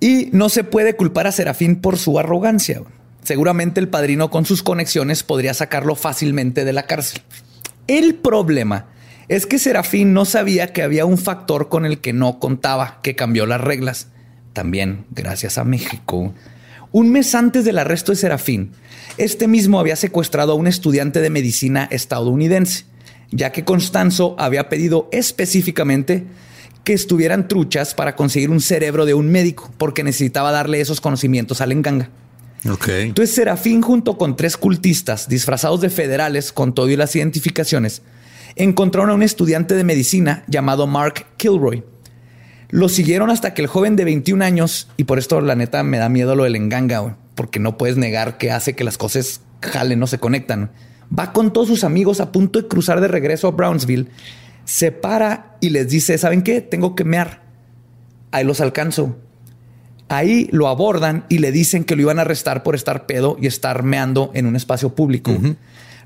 [0.00, 2.82] y no se puede culpar a Serafín por su arrogancia.
[3.22, 7.22] Seguramente el padrino con sus conexiones podría sacarlo fácilmente de la cárcel.
[7.86, 8.86] El problema
[9.28, 13.16] es que Serafín no sabía que había un factor con el que no contaba, que
[13.16, 14.08] cambió las reglas.
[14.52, 16.32] También, gracias a México,
[16.92, 18.70] Un mes antes del arresto de Serafín,
[19.18, 22.84] este mismo había secuestrado a un estudiante de medicina estadounidense,
[23.32, 26.24] ya que Constanzo había pedido específicamente
[26.84, 31.60] que estuvieran truchas para conseguir un cerebro de un médico, porque necesitaba darle esos conocimientos
[31.60, 32.10] al enganga.
[32.70, 32.88] Ok.
[32.88, 38.02] Entonces Serafín junto con tres cultistas disfrazados de federales con todo y las identificaciones,
[38.56, 41.84] encontraron a un estudiante de medicina llamado Mark Kilroy.
[42.70, 45.98] Lo siguieron hasta que el joven de 21 años, y por esto la neta me
[45.98, 49.98] da miedo lo del enganga, porque no puedes negar que hace que las cosas jalen,
[49.98, 50.70] no se conectan.
[51.16, 54.08] Va con todos sus amigos a punto de cruzar de regreso a Brownsville,
[54.64, 56.60] se para y les dice, ¿saben qué?
[56.60, 57.42] Tengo que mear.
[58.30, 59.16] Ahí los alcanzo.
[60.08, 63.46] Ahí lo abordan y le dicen que lo iban a arrestar por estar pedo y
[63.46, 65.32] estar meando en un espacio público.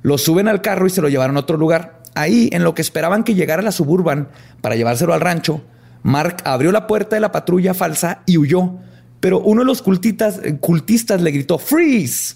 [0.03, 1.98] Lo suben al carro y se lo llevaron a otro lugar.
[2.19, 4.29] Ahí, en lo que esperaban que llegara la suburban
[4.61, 5.63] para llevárselo al rancho,
[6.03, 8.73] Mark abrió la puerta de la patrulla falsa y huyó.
[9.21, 12.35] Pero uno de los cultistas, eh, cultistas le gritó ¡Freeze!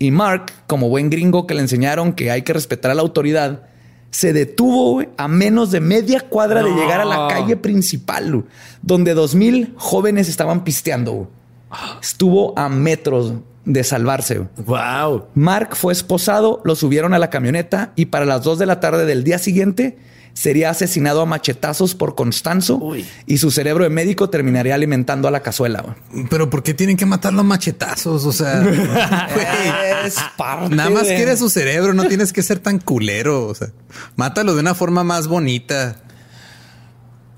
[0.00, 3.62] Y Mark, como buen gringo que le enseñaron que hay que respetar a la autoridad,
[4.10, 8.46] se detuvo a menos de media cuadra de llegar a la calle principal,
[8.82, 11.30] donde dos mil jóvenes estaban pisteando.
[12.02, 13.34] Estuvo a metros
[13.64, 14.40] de salvarse.
[14.64, 15.26] Wow.
[15.34, 19.04] Mark fue esposado, lo subieron a la camioneta y para las 2 de la tarde
[19.06, 19.98] del día siguiente
[20.32, 23.04] sería asesinado a machetazos por Constanzo Uy.
[23.26, 25.82] y su cerebro de médico terminaría alimentando a la cazuela.
[25.82, 26.26] güey.
[26.30, 28.24] Pero ¿por qué tienen que matarlo a machetazos?
[28.24, 28.62] O sea,
[30.06, 33.46] Es parte nada más de- quiere su cerebro, no tienes que ser tan culero.
[33.48, 33.68] O sea,
[34.16, 35.96] mátalo de una forma más bonita.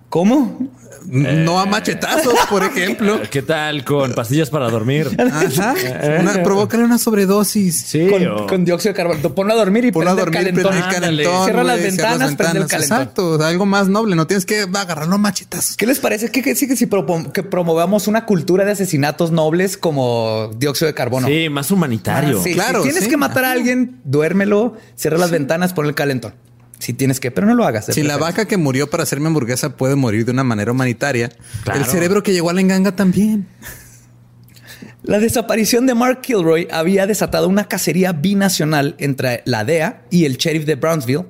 [0.09, 0.69] ¿Cómo?
[1.07, 3.21] No a machetazos, por ejemplo.
[3.31, 5.09] ¿Qué tal con pastillas para dormir?
[5.19, 5.75] Ajá.
[6.21, 7.81] Una, provócale una sobredosis.
[7.87, 8.07] Sí.
[8.09, 9.35] Con, o- con dióxido de carbono.
[9.35, 10.63] Ponlo a dormir y Ponlo a dormir, calentón.
[10.65, 11.23] prende el Ándale.
[11.25, 11.45] calentón.
[11.45, 12.99] Cierra las güey, ventanas, prende el calentón.
[12.99, 13.27] Exacto.
[13.31, 14.17] o sea, algo más noble.
[14.17, 15.77] No tienes que agarrarlo a machetazos.
[15.77, 16.89] ¿Qué les parece que, que, sí, que si
[17.33, 21.27] que promovamos una cultura de asesinatos nobles como dióxido de carbono?
[21.29, 22.39] Sí, más humanitario.
[22.39, 22.53] Ah, sí.
[22.55, 23.11] Claro, Si tienes sí.
[23.11, 26.35] que matar a alguien, duérmelo, cierra las ventanas, pon el calentón.
[26.83, 27.87] Si tienes que, pero no lo hagas.
[27.87, 31.31] Si la vaca que murió para hacerme hamburguesa puede morir de una manera humanitaria,
[31.63, 31.79] Claro.
[31.79, 33.47] el cerebro que llegó a la enganga también.
[35.05, 40.37] La desaparición de Mark Kilroy había desatado una cacería binacional entre la DEA y el
[40.37, 41.25] sheriff de Brownsville,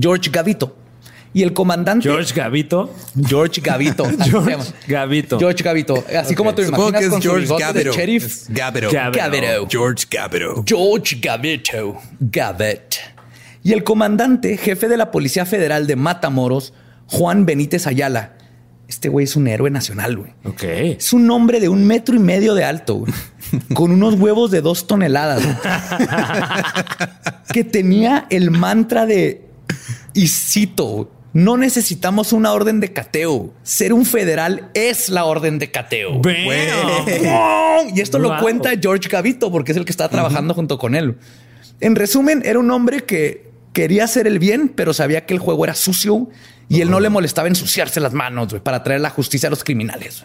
[0.00, 0.76] George Gavito.
[1.34, 2.92] Y el comandante George Gavito.
[3.26, 4.04] George Gavito.
[4.06, 4.44] así se llama.
[4.44, 5.38] George Gavito.
[5.38, 6.04] George Gavito.
[6.18, 7.92] Así como te lo Supongo imaginas que es con George Gavito.
[7.92, 8.48] sheriff.
[8.48, 8.90] Gavito.
[8.90, 9.18] Gavito.
[9.18, 9.68] Gavito.
[9.70, 10.64] George Gavito.
[10.66, 11.98] George Gavito.
[12.20, 13.11] Gavet.
[13.64, 16.72] Y el comandante, jefe de la Policía Federal de Matamoros,
[17.06, 18.34] Juan Benítez Ayala.
[18.88, 20.32] Este güey es un héroe nacional, güey.
[20.44, 20.64] Ok.
[20.64, 23.12] Es un hombre de un metro y medio de alto, güey,
[23.74, 25.56] con unos huevos de dos toneladas, güey,
[27.52, 29.46] que tenía el mantra de,
[30.12, 33.54] y cito, no necesitamos una orden de cateo.
[33.62, 36.20] Ser un federal es la orden de cateo.
[37.94, 41.16] Y esto lo cuenta George Gavito porque es el que está trabajando junto con él.
[41.80, 45.64] En resumen, era un hombre que quería hacer el bien, pero sabía que el juego
[45.64, 46.28] era sucio
[46.68, 50.24] y él no le molestaba ensuciarse las manos para traer la justicia a los criminales.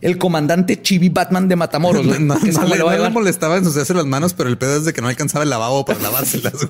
[0.00, 4.48] El comandante Chibi Batman de Matamoros, No, que le, no molestaba ensuciarse las manos, pero
[4.48, 6.54] el pedo es de que no alcanzaba el lavabo para lavárselas.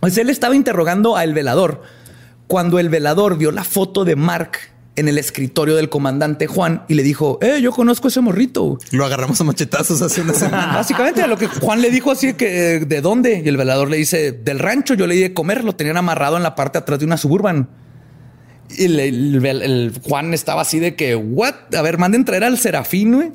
[0.00, 1.82] Pues él estaba interrogando al velador
[2.46, 4.58] cuando el velador vio la foto de Mark
[4.98, 8.78] en el escritorio del comandante Juan y le dijo, eh, yo conozco ese morrito.
[8.90, 10.72] Lo agarramos a machetazos hace una semana.
[10.74, 13.88] Básicamente a lo que Juan le dijo así que eh, de dónde y el velador
[13.90, 14.94] le dice del rancho.
[14.94, 17.16] Yo le di de comer, lo tenían amarrado en la parte de atrás de una
[17.16, 17.68] suburban.
[18.70, 21.54] Y el, el- el- el Juan estaba así de que, what?
[21.76, 23.32] A ver, manden traer al serafín, güey.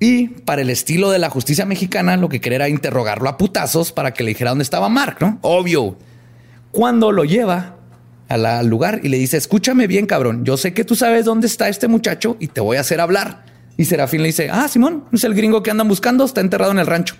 [0.00, 3.92] Y para el estilo de la justicia mexicana, lo que quería era interrogarlo a putazos
[3.92, 5.38] para que le dijera dónde estaba Mark, ¿no?
[5.40, 5.96] Obvio.
[6.70, 7.73] Cuando lo lleva
[8.28, 11.24] a la- al lugar y le dice, escúchame bien, cabrón, yo sé que tú sabes
[11.24, 13.44] dónde está este muchacho y te voy a hacer hablar.
[13.76, 16.78] Y Serafín le dice, ah, Simón, es el gringo que andan buscando, está enterrado en
[16.78, 17.16] el rancho.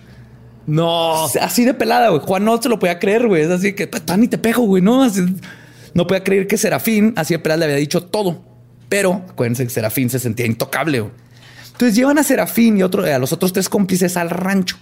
[0.67, 1.27] No.
[1.41, 2.23] Así de pelada, güey.
[2.23, 3.43] Juan no se lo podía creer, güey.
[3.43, 5.03] Es así que, pues, ni te pego, güey, ¿no?
[5.03, 5.21] Así-
[5.93, 8.43] no podía creer que Serafín, así de pelada, le había dicho todo.
[8.89, 11.13] Pero, acuérdense que Serafín se sentía intocable, güey.
[11.73, 14.77] Entonces llevan a Serafín y otro, a los otros tres cómplices al rancho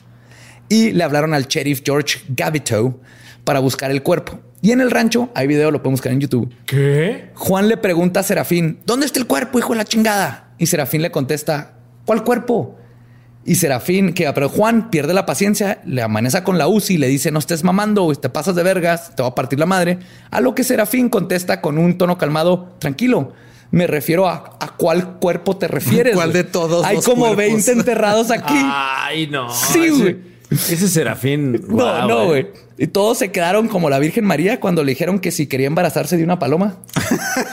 [0.68, 3.00] y le hablaron al sheriff George Gavito
[3.45, 4.40] para buscar el cuerpo.
[4.61, 6.53] Y en el rancho, hay video, lo pueden buscar en YouTube.
[6.66, 7.30] ¿Qué?
[7.34, 10.55] Juan le pregunta a Serafín, ¿dónde está el cuerpo, hijo de la chingada?
[10.59, 11.74] Y Serafín le contesta,
[12.05, 12.76] ¿cuál cuerpo?
[13.45, 17.09] Y Serafín, que pero Juan pierde la paciencia, le amaneza con la UCI y le
[17.09, 19.99] dice, no estés mamando, te pasas de vergas, te va a partir la madre.
[20.30, 23.32] A lo que Serafín contesta con un tono calmado, tranquilo.
[23.72, 26.14] Me refiero a, a cuál cuerpo te refieres.
[26.14, 27.38] ¿Cuál de todos Hay los como cuerpos?
[27.38, 28.55] 20 enterrados aquí.
[28.55, 29.53] Ay, no.
[29.53, 30.32] Sí, güey.
[30.53, 31.64] Ese serafín.
[31.68, 32.26] No, no, eh.
[32.26, 32.46] güey.
[32.78, 36.16] Y todos se quedaron como la Virgen María cuando le dijeron que si quería embarazarse
[36.16, 36.78] de una paloma.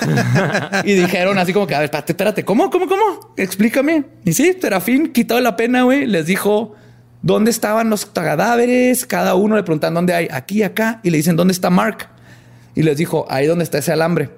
[0.84, 3.34] y dijeron así como que, a ver, espérate, espérate, ¿cómo, cómo, cómo?
[3.38, 4.06] Explícame.
[4.26, 6.74] Y sí, Serafín, quitado la pena, güey, les dijo
[7.22, 9.06] dónde estaban los cadáveres.
[9.06, 11.00] Cada uno le preguntan dónde hay, aquí, acá.
[11.04, 12.08] Y le dicen, ¿dónde está Mark?
[12.76, 14.30] Y les dijo, ahí donde está ese alambre.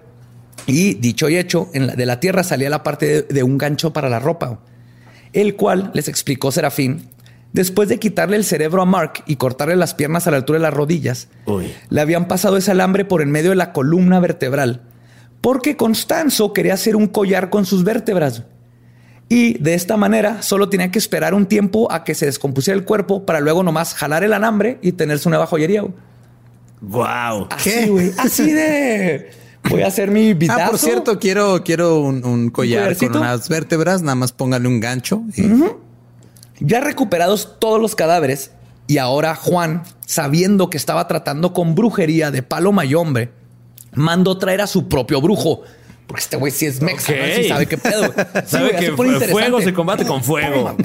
[0.68, 3.58] Y dicho y hecho, en la- de la tierra salía la parte de, de un
[3.58, 4.60] gancho para la ropa,
[5.34, 7.08] el cual les explicó Serafín.
[7.54, 10.64] Después de quitarle el cerebro a Mark y cortarle las piernas a la altura de
[10.64, 11.74] las rodillas, Uy.
[11.90, 14.84] le habían pasado ese alambre por en medio de la columna vertebral,
[15.42, 18.44] porque Constanzo quería hacer un collar con sus vértebras.
[19.28, 22.86] Y de esta manera solo tenía que esperar un tiempo a que se descompusiera el
[22.86, 25.84] cuerpo para luego nomás jalar el alambre y tener su nueva joyería.
[26.82, 27.48] Wow.
[27.50, 28.12] Así, güey.
[28.18, 29.30] Así de.
[29.70, 30.60] Voy a hacer mi vidazo.
[30.64, 34.02] Ah, por cierto, quiero, quiero un, un collar con unas vértebras.
[34.02, 35.22] Nada más póngale un gancho.
[35.38, 35.44] y-
[36.62, 38.52] Ya recuperados todos los cadáveres
[38.88, 43.32] y ahora Juan, sabiendo que estaba tratando con brujería de paloma y hombre,
[43.94, 45.62] mandó traer a su propio brujo.
[46.06, 47.18] Porque este güey sí es mexa, Ok.
[47.20, 47.36] ¿no?
[47.36, 48.14] Sí sabe qué pedo.
[48.14, 50.76] Sí, Sabe güey, que fuego se combate con fuego.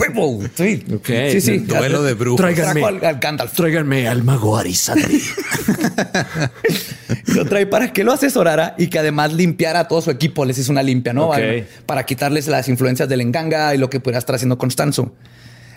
[0.55, 0.85] Sí.
[1.05, 1.59] Sí, sí.
[1.59, 2.41] Duelo de brujos.
[2.41, 2.85] Tráiganme.
[2.85, 3.53] Al, al Gandalf.
[3.55, 5.21] Tráiganme al mago Arizadri.
[7.35, 10.45] Lo trae para que lo asesorara y que además limpiara a todo su equipo.
[10.45, 11.31] Les hizo una limpia, ¿no?
[11.87, 15.13] Para quitarles las influencias del enganga y lo que pudiera estar haciendo Constanzo.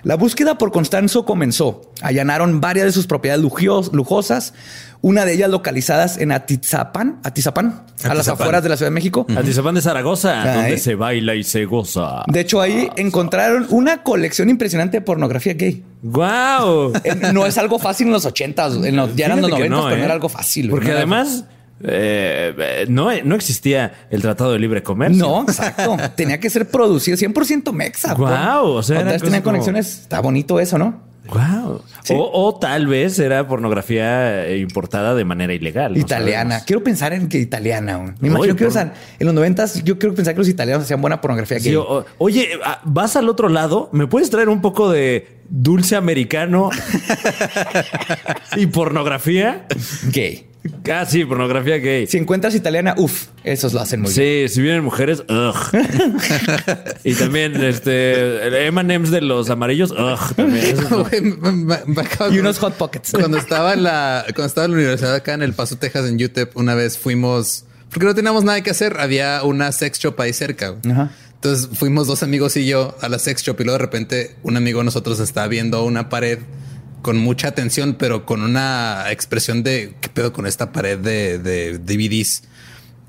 [0.03, 1.81] La búsqueda por Constanzo comenzó.
[2.01, 4.53] Allanaron varias de sus propiedades lujios- lujosas,
[5.01, 9.25] una de ellas localizadas en Atizapán, Atizapán, a las afueras de la Ciudad de México.
[9.35, 12.23] Atizapán de Zaragoza, donde se baila y se goza.
[12.27, 15.83] De hecho, ahí encontraron una colección impresionante de pornografía gay.
[16.01, 16.93] Wow.
[17.03, 19.95] Eh, No es algo fácil en los ochentas, en los, ya eran los noventas, pero
[19.95, 20.03] no ¿eh?
[20.05, 20.69] era algo fácil.
[20.69, 21.45] Porque No además
[21.83, 25.25] eh, no, no existía el Tratado de Libre Comercio.
[25.25, 25.97] No, exacto.
[26.15, 28.15] Tenía que ser producido 100% mexa.
[28.15, 28.33] Pues.
[28.63, 29.99] o sea, era tenía como- conexiones.
[30.01, 31.07] Está bonito eso, ¿no?
[31.31, 31.83] Wow.
[32.03, 32.15] Sí.
[32.17, 35.95] O, o tal vez era pornografía eh, importada de manera ilegal.
[35.95, 36.63] italiana.
[36.65, 38.15] Quiero pensar en que italiana.
[38.19, 41.21] Me imagino que por- en los noventas yo quiero pensar que los italianos hacían buena
[41.21, 41.75] pornografía gay.
[41.75, 46.71] o- oye, ah, vas al otro lado, ¿me puedes traer un poco de dulce americano
[48.55, 49.67] y pornografía?
[50.11, 50.48] Gay.
[51.07, 52.05] Sí, pornografía gay.
[52.07, 54.47] Si encuentras italiana, uff, esos lo hacen muy bien.
[54.49, 55.55] Sí, si vienen mujeres, ugh.
[57.03, 60.75] y también este M&M's de los amarillos, ugh, también.
[60.89, 63.11] Lo- Y unos hot pockets.
[63.11, 66.21] Cuando estaba en la, cuando estaba en la universidad acá en El Paso, Texas, en
[66.23, 70.33] UTEP, una vez fuimos, porque no teníamos nada que hacer, había una sex shop ahí
[70.33, 70.75] cerca.
[70.91, 71.11] Ajá.
[71.35, 74.57] Entonces fuimos dos amigos y yo a la sex shop y luego de repente un
[74.57, 76.39] amigo de nosotros estaba viendo una pared
[77.01, 81.77] con mucha atención, pero con una expresión de qué pedo con esta pared de, de
[81.79, 82.43] DVDs.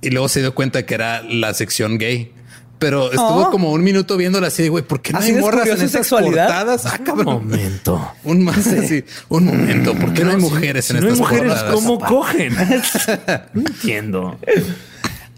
[0.02, 2.32] Y luego se dio cuenta que era la sección gay.
[2.78, 3.50] Pero estuvo Oh.
[3.50, 5.84] como un minuto viéndola así de güey, ¿por qué no Así hay morras en su
[5.84, 6.46] estas sexualidad.
[6.46, 6.86] portadas?
[6.86, 7.26] Ah, Un cabrón.
[7.26, 8.12] momento.
[8.24, 11.18] Un más así, un momento, ¿por qué no hay mujeres Si en no hay estas
[11.28, 11.74] mujeres, portadas?
[11.74, 12.54] ¿cómo cogen?
[13.52, 14.38] No entiendo.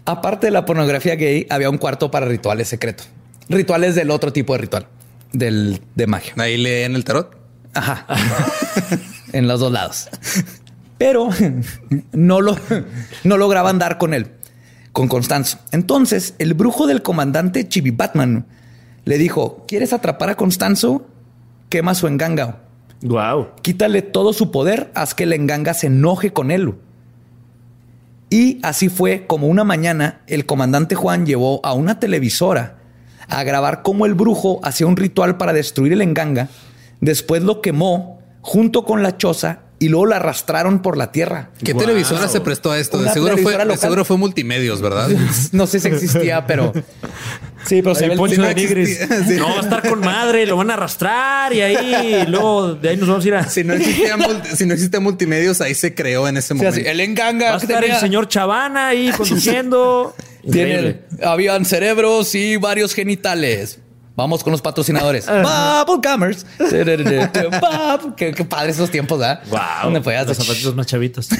[0.05, 3.09] Aparte de la pornografía gay, había un cuarto para rituales secretos.
[3.49, 4.87] Rituales del otro tipo de ritual,
[5.33, 6.33] del de magia.
[6.37, 7.35] Ahí leen el tarot.
[7.73, 8.05] Ajá.
[9.33, 10.09] en los dos lados.
[10.97, 11.29] Pero
[12.11, 12.57] no lo
[13.23, 14.31] no lograban dar con él,
[14.91, 15.59] con Constanzo.
[15.71, 18.45] Entonces, el brujo del comandante Chibi Batman
[19.05, 21.07] le dijo: ¿Quieres atrapar a Constanzo?
[21.69, 22.61] Quema su enganga.
[23.01, 23.49] Wow.
[23.61, 26.75] Quítale todo su poder, haz que el enganga se enoje con él.
[28.29, 32.77] Y así fue como una mañana el comandante Juan llevó a una televisora
[33.27, 36.49] a grabar cómo el brujo hacía un ritual para destruir el enganga.
[37.03, 41.49] Después lo quemó junto con la choza y luego la arrastraron por la tierra.
[41.61, 41.81] ¿Qué Wow.
[41.83, 42.97] televisora se prestó a esto?
[43.01, 43.77] De seguro, fue, de local.
[43.77, 45.09] seguro fue multimedios, ¿verdad?
[45.51, 46.71] No sé si existía, pero
[47.65, 49.01] sí, pero se ve el- Poncho de Nigris.
[49.01, 49.35] existía, sí.
[49.37, 52.89] No, va a estar con madre, lo van a arrastrar y ahí, y luego de
[52.89, 53.49] ahí nos vamos a ir a.
[53.49, 56.69] Si no existía, multi- si no existía multimedios, ahí se creó en ese o sea,
[56.69, 56.89] momento.
[56.89, 60.15] el enganga Va a estar tenía- el señor Chavana ahí conduciendo.
[60.49, 63.79] Tiene, habían cerebros y varios genitales.
[64.15, 65.25] Vamos con los patrocinadores.
[65.25, 66.45] Bubble Commerce.
[68.15, 69.41] Qué, qué padre esos tiempos, ¿verdad?
[69.49, 69.59] Wow.
[69.85, 71.29] Donde podías- Los zapatitos más chavitos.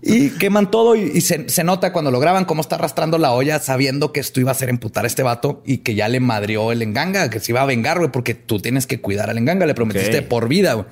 [0.00, 3.32] Y queman todo y, y se, se nota cuando lo graban cómo está arrastrando la
[3.32, 6.20] olla sabiendo que esto iba a hacer emputar a este vato y que ya le
[6.20, 9.38] madrió el enganga, que se iba a vengar, güey, porque tú tienes que cuidar al
[9.38, 10.86] enganga, le prometiste por vida, güey.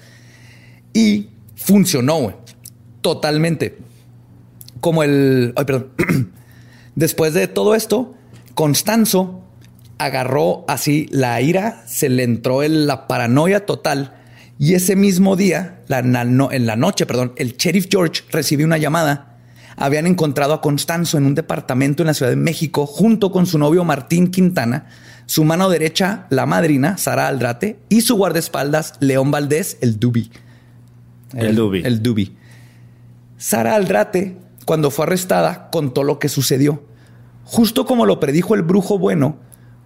[0.92, 2.34] Y funcionó, güey.
[3.00, 3.78] Totalmente.
[4.80, 5.52] Como el...
[5.56, 5.92] Ay, perdón.
[6.96, 8.12] Después de todo esto,
[8.54, 9.40] Constanzo
[9.98, 14.14] agarró así la ira, se le entró en la paranoia total
[14.58, 18.66] y ese mismo día, la- na- no- en la noche, perdón, el sheriff George recibió
[18.66, 19.32] una llamada
[19.78, 23.58] habían encontrado a Constanzo en un departamento en la Ciudad de México junto con su
[23.58, 24.86] novio Martín Quintana,
[25.26, 30.30] su mano derecha, la madrina, Sara Aldrate, y su guardaespaldas, León Valdés, el Dubi.
[31.34, 31.82] El Dubi.
[31.84, 32.34] El Dubi.
[33.36, 36.82] Sara Aldrate, cuando fue arrestada, contó lo que sucedió.
[37.44, 39.36] Justo como lo predijo el brujo bueno,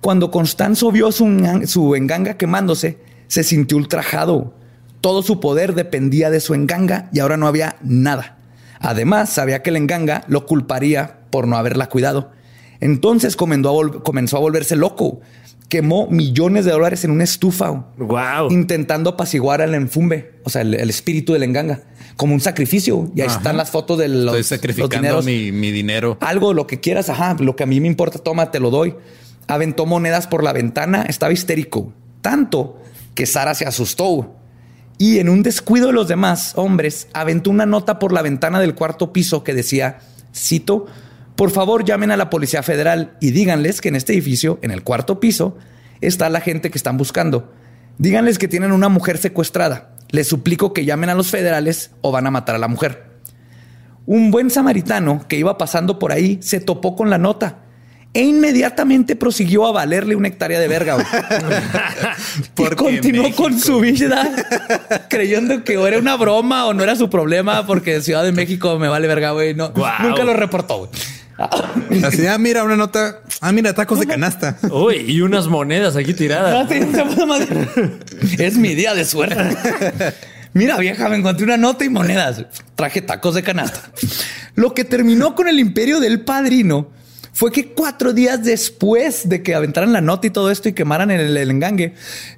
[0.01, 1.27] cuando Constanzo vio su,
[1.67, 2.99] su enganga quemándose,
[3.29, 4.55] se sintió ultrajado.
[5.01, 8.39] Todo su poder dependía de su enganga y ahora no había nada.
[8.81, 12.33] Además, sabía que el enganga lo culparía por no haberla cuidado.
[12.81, 15.21] Entonces comenzó a, vol- comenzó a volverse loco.
[15.69, 18.51] Quemó millones de dólares en una estufa Wow.
[18.51, 21.83] intentando apaciguar al enfumbe, o sea, el, el espíritu del enganga,
[22.17, 23.13] como un sacrificio.
[23.15, 25.25] Y ahí están las fotos de los, Estoy los sacrificando dineros.
[25.25, 26.19] mi, mi dinero.
[26.21, 28.97] Algo, lo que quieras, ajá, lo que a mí me importa, toma, te lo doy.
[29.51, 31.93] Aventó monedas por la ventana, estaba histérico.
[32.21, 32.81] Tanto
[33.17, 34.37] que Sara se asustó.
[34.97, 38.77] Y en un descuido de los demás hombres, aventó una nota por la ventana del
[38.77, 39.99] cuarto piso que decía,
[40.33, 40.87] cito,
[41.35, 44.85] por favor llamen a la Policía Federal y díganles que en este edificio, en el
[44.85, 45.59] cuarto piso,
[46.01, 47.53] está la gente que están buscando.
[47.99, 49.97] Díganles que tienen una mujer secuestrada.
[50.11, 53.11] Les suplico que llamen a los federales o van a matar a la mujer.
[54.07, 57.65] Un buen samaritano que iba pasando por ahí se topó con la nota
[58.13, 60.95] e inmediatamente prosiguió a valerle una hectárea de verga.
[60.95, 61.07] güey.
[62.39, 63.43] y Porque continuó México.
[63.45, 64.29] con su vida
[65.09, 68.79] creyendo que o era una broma o no era su problema porque Ciudad de México
[68.79, 69.55] me vale verga, güey.
[69.55, 69.73] No.
[70.03, 70.91] Nunca lo reportó, güey.
[72.05, 73.23] Así, ah, mira, una nota.
[73.41, 74.59] Ah, mira, tacos de canasta.
[74.71, 76.71] Uy, y unas monedas aquí tiradas.
[78.39, 79.57] Es mi día de suerte.
[80.53, 82.45] Mira, vieja, me encontré una nota y monedas.
[82.75, 83.91] Traje tacos de canasta.
[84.55, 86.91] Lo que terminó con el imperio del padrino
[87.41, 91.11] fue que cuatro días después de que aventaran la nota y todo esto y quemaran
[91.11, 91.95] el, el engangue,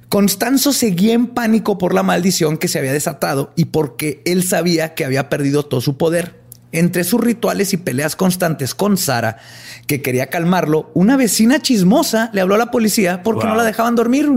[0.07, 4.93] Constanzo seguía en pánico por la maldición que se había desatado y porque él sabía
[4.93, 6.39] que había perdido todo su poder.
[6.71, 9.39] Entre sus rituales y peleas constantes con Sara,
[9.87, 13.95] que quería calmarlo, una vecina chismosa le habló a la policía porque no la dejaban
[13.95, 14.31] dormir.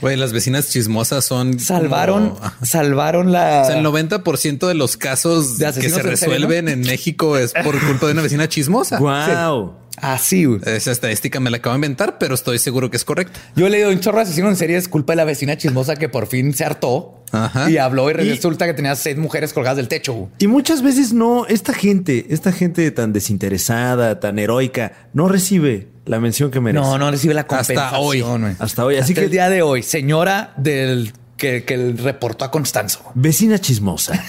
[0.00, 1.60] Güey, las vecinas chismosas son.
[1.60, 3.62] Salvaron, como- salvaron la.
[3.62, 7.52] O sea, el 90% de los casos De que se en resuelven en México es
[7.52, 8.98] por culpa de una vecina chismosa.
[8.98, 9.87] Wow.
[10.02, 10.60] Así, güey.
[10.66, 13.38] Esa estadística me la acabo de inventar, pero estoy seguro que es correcta.
[13.56, 15.96] Yo he leído un chorro de asesinos en serie, es culpa de la vecina chismosa
[15.96, 17.70] que por fin se hartó Ajá.
[17.70, 20.12] y habló y Y- resulta que tenía seis mujeres colgadas del techo.
[20.12, 20.28] güey.
[20.38, 26.20] Y muchas veces no, esta gente, esta gente tan desinteresada, tan heroica, no recibe la
[26.20, 26.82] mención que merece.
[26.84, 28.00] No, no recibe la Hasta compensación.
[28.02, 28.20] hoy.
[28.22, 28.54] güey.
[28.58, 28.94] Hasta hoy.
[28.96, 33.12] Así Hasta que, el día de hoy, señora del que, que el reportó a Constanzo.
[33.14, 34.24] vecina chismosa,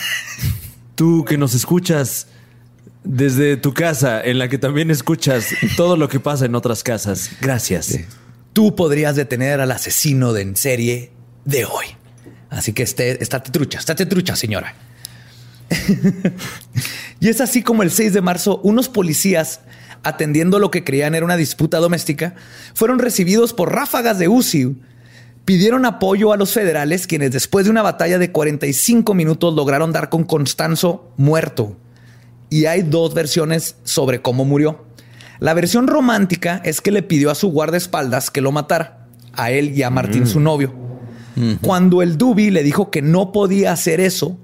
[0.95, 2.27] tú que nos escuchas
[3.03, 5.47] desde tu casa, en la que también escuchas
[5.77, 7.99] todo lo que pasa en otras casas, gracias.
[8.53, 11.11] Tú podrías detener al asesino de en serie
[11.45, 11.85] de hoy.
[12.49, 14.73] Así que esté, estate trucha, estate trucha, señora.
[17.19, 19.61] y es así como el 6 de marzo, unos policías,
[20.03, 22.35] atendiendo lo que creían era una disputa doméstica,
[22.73, 24.75] fueron recibidos por ráfagas de UCI.
[25.45, 30.09] Pidieron apoyo a los federales, quienes después de una batalla de 45 minutos lograron dar
[30.09, 31.77] con Constanzo muerto.
[32.49, 34.85] Y hay dos versiones sobre cómo murió.
[35.39, 39.77] La versión romántica es que le pidió a su guardaespaldas que lo matara, a él
[39.77, 40.73] y a Martín, su novio.
[41.61, 44.37] Cuando el Dubi le dijo que no podía hacer eso,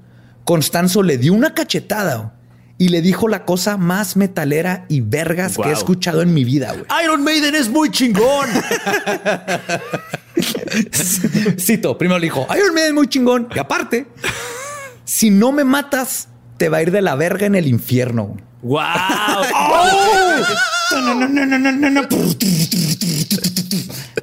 [0.45, 2.35] Constanzo le dio una cachetada
[2.77, 6.73] y le dijo la cosa más metalera y vergas que he escuchado en mi vida.
[7.03, 8.47] Iron Maiden es muy chingón.
[11.59, 13.47] Cito, primero le dijo, Iron Man es muy chingón.
[13.55, 14.07] Y aparte,
[15.03, 16.27] si no me matas,
[16.57, 18.37] te va a ir de la verga en el infierno.
[18.61, 18.85] wow.
[20.91, 22.07] No, no, no, no, no, no, no.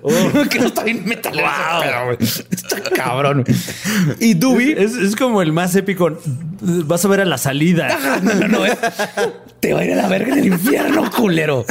[0.51, 1.31] que no está bien pedo,
[2.05, 2.17] güey.
[2.21, 3.45] Está cabrón.
[4.21, 4.75] Y Dubi.
[4.77, 6.19] Es, es como el más épico.
[6.61, 8.21] Vas a ver a la salida.
[8.23, 8.67] No, no, no.
[8.67, 8.77] eh.
[9.61, 11.65] Te va a ir a la verga en el infierno, culero.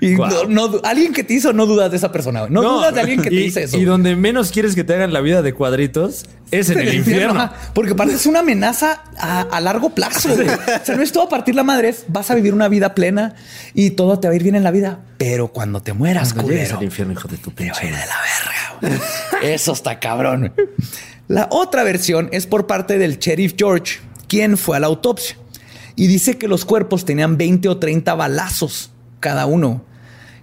[0.00, 0.48] Y Guau.
[0.50, 2.40] no, no- alguien que te hizo, no dudas de esa persona.
[2.40, 2.52] güey.
[2.52, 3.78] No, dudas de alguien que te y, dice eso.
[3.78, 7.50] Y donde menos quieres que te hagan la vida de cuadritos es en el infierno.
[7.74, 10.28] Porque aparte es una amenaza a, a largo plazo.
[10.34, 10.46] güey.
[10.48, 12.94] O sea, no es todo a partir la madre, es vas a vivir una vida
[12.94, 13.34] plena
[13.72, 15.00] y todo te va a ir bien en la vida.
[15.18, 17.86] Pero cuando te mueras, Cuando culero, al infierno, hijo de tu te va a pinche.
[17.88, 19.04] ir de la verga.
[19.42, 20.52] Eso está cabrón.
[21.28, 25.36] La otra versión es por parte del sheriff George, quien fue a la autopsia
[25.96, 29.84] y dice que los cuerpos tenían 20 o 30 balazos cada uno.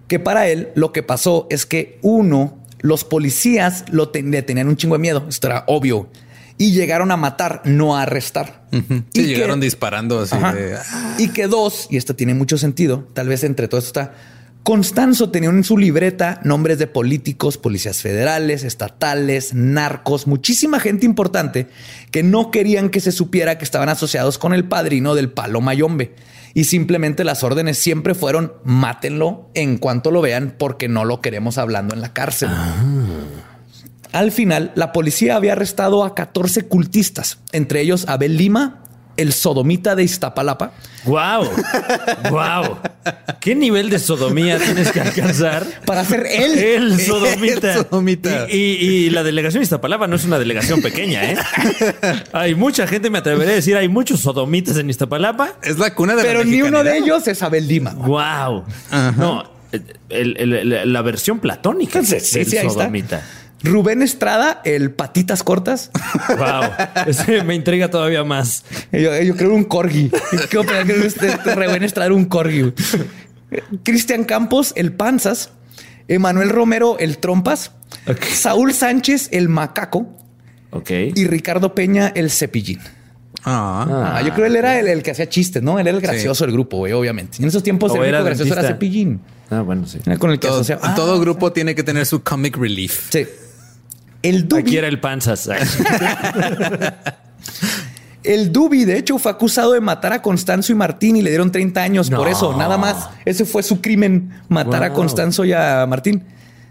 [0.07, 4.67] Que para él lo que pasó es que uno, los policías lo ten- le tenían
[4.67, 5.25] un chingo de miedo.
[5.27, 6.09] Esto era obvio.
[6.57, 8.65] Y llegaron a matar, no a arrestar.
[8.71, 10.75] Sí, Y que- llegaron disparando así de.
[10.77, 11.15] "Ah".
[11.17, 14.13] Y que dos, y esto tiene mucho sentido, tal vez entre todo esto está.
[14.63, 21.67] Constanzo tenía en su libreta nombres de políticos, policías federales, estatales, narcos, muchísima gente importante
[22.09, 26.15] que no querían que se supiera que estaban asociados con el padrino del palo Mayombe.
[26.55, 31.57] y simplemente las órdenes siempre fueron mátenlo en cuanto lo vean porque no lo queremos
[31.57, 32.49] hablando en la cárcel.
[34.15, 38.81] Al final, la policía había arrestado a 14 cultistas, entre ellos Abel Lima,
[39.17, 40.71] el sodomita de Iztapalapa,
[41.05, 41.47] Wow,
[42.31, 42.77] wow.
[43.39, 45.65] ¿Qué nivel de sodomía tienes que alcanzar?
[45.85, 46.57] para hacer él.
[46.57, 47.73] El sodomita.
[47.75, 48.47] El sodomita.
[48.49, 51.37] Y, y- y la delegación de Iztapalapa no es una delegación pequeña, ¿eh?
[52.33, 55.53] Hay mucha gente, me atreveré a decir, hay muchos sodomitas en Iztapalapa.
[55.61, 57.91] Es la cuna de la Pero ni uno de ellos es Abel Lima.
[57.93, 58.63] Wow.
[59.17, 59.43] No,
[60.09, 62.89] el- el- el- la versión platónica Sí, del sí, sí, ahí está.
[63.63, 65.89] Rubén Estrada, el patitas cortas.
[66.29, 66.63] Wow.
[67.07, 68.63] Ese me intriga todavía más.
[68.91, 70.11] Yo, yo creo un corgi.
[70.49, 72.73] ¿Qué opinas que este, este Rubén Estrada era un corgi?
[73.83, 75.51] Cristian Campos, el panzas.
[76.07, 77.71] Emanuel Romero, el trompas.
[78.33, 80.15] Saúl Sánchez, el macaco.
[80.71, 80.91] Ok.
[81.15, 82.79] Y Ricardo Peña, el cepillín.
[83.43, 84.13] Ah.
[84.17, 85.79] Ah, yo creo que él era el, el que hacía chistes, ¿no?
[85.79, 87.37] Él era el gracioso del grupo, güey, obviamente.
[87.39, 89.21] Y en esos tiempos O el era único gracioso era cepillín.
[89.49, 89.99] Ah, bueno, sí.
[90.05, 93.09] Era con el que todo, asociaba- Ah, todo grupo tiene que tener su comic relief.
[93.11, 93.25] Sí.
[94.25, 95.47] El Dubi, Aquí era el panzas.
[98.23, 101.51] el Dubi, de hecho, fue acusado de matar a Constanzo y Martín y le dieron
[101.51, 103.09] 30 años por eso, nada más.
[103.23, 104.93] Ese fue su crimen, matar a.
[104.93, 106.23] Constanzo y a Martín.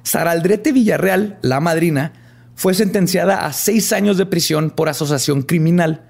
[0.03, 2.13] Saraldrete Villarreal, la madrina,
[2.57, 6.03] fue sentenciada a seis años de prisión por asociación criminal.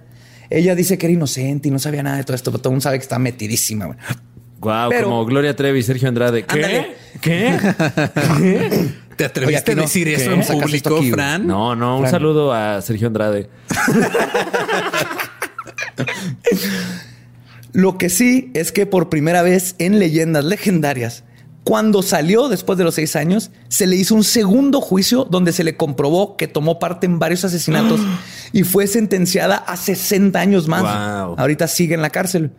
[0.49, 2.74] Ella dice que era inocente y no sabía nada de todo esto, pero todo el
[2.74, 3.97] mundo sabe que está metidísima.
[4.65, 6.45] Wow, Pero- como Gloria Trevi y Sergio Andrade.
[6.45, 6.55] ¿Qué?
[6.65, 6.97] Ándale.
[7.21, 7.57] ¿Qué?
[8.39, 8.89] ¿Qué?
[9.17, 9.83] ¿Te atreviste Oye, a no.
[9.83, 10.15] decir ¿Qué?
[10.15, 11.11] eso en público, aquí.
[11.12, 11.47] Fran?
[11.47, 12.11] No, no, un Fran.
[12.11, 13.49] saludo a Sergio Andrade.
[17.73, 21.25] Lo que sí es que por primera vez en leyendas legendarias,
[21.65, 25.65] cuando salió después de los seis años, se le hizo un segundo juicio donde se
[25.65, 28.01] le comprobó que tomó parte en varios asesinatos
[28.53, 30.83] y fue sentenciada a 60 años más.
[30.83, 31.37] Wow.
[31.39, 32.53] Ahorita sigue en la cárcel.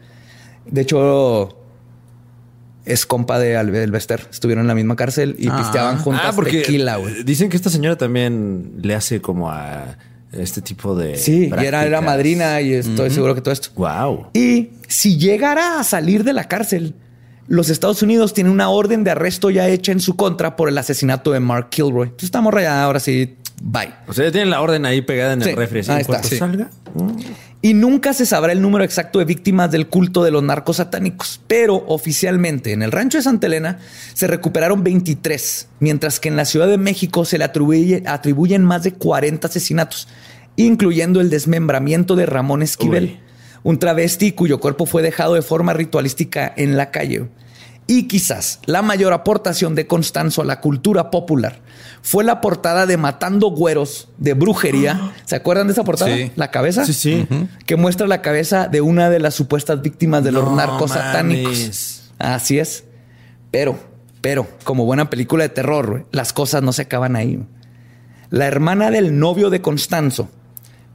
[0.66, 1.64] De hecho,
[2.86, 4.27] es compa de Alvester.
[4.31, 5.57] Estuvieron en la misma cárcel y Ah.
[5.57, 7.23] pisteaban juntas tequila, güey.
[7.23, 9.97] dicen que esta señora también le hace como a
[10.31, 11.17] este tipo de.
[11.17, 13.69] Sí, y era, era madrina y estoy seguro que todo esto.
[13.75, 14.27] Wow.
[14.33, 16.93] Y si llegara a salir de la cárcel,
[17.47, 20.77] los Estados Unidos tienen una orden de arresto ya hecha en su contra por el
[20.77, 22.07] asesinato de Mark Kilroy.
[22.07, 23.93] Entonces estamos ya, ahora sí, bye.
[24.07, 25.79] O sea, ya tienen la orden ahí pegada en Sí, el refri.
[25.81, 26.38] así, ahí en está, sí.
[26.38, 26.69] salga.
[27.66, 31.41] Y nunca se sabrá el número exacto de víctimas del culto de los narcos satánicos,
[31.47, 33.80] pero oficialmente en el rancho de Santa Elena
[34.13, 38.84] se recuperaron 23, mientras que en la Ciudad de México se le atribuye- atribuyen más
[38.84, 40.07] de 40 asesinatos,
[40.57, 43.20] incluyendo el desmembramiento de Ramón Esquivel, Uy.
[43.63, 47.30] un travesti cuyo cuerpo fue dejado de forma ritualística en la calle.
[47.88, 51.61] Y quizás la mayor aportación de Constanzo a la cultura popular
[52.01, 55.11] fue la portada de Matando Güeros de brujería.
[55.25, 56.15] ¿Se acuerdan de esa portada?
[56.15, 56.31] Sí.
[56.36, 56.86] La cabeza.
[56.86, 57.27] Sí, sí.
[57.65, 61.03] Que muestra la cabeza de una de las supuestas víctimas de los No narcos mames.
[61.05, 62.11] satánicos.
[62.17, 62.86] Así es.
[63.51, 63.77] Pero,
[64.21, 67.39] pero, como buena película de terror, las cosas no se acaban ahí.
[68.31, 70.29] La hermana del novio de Constanzo,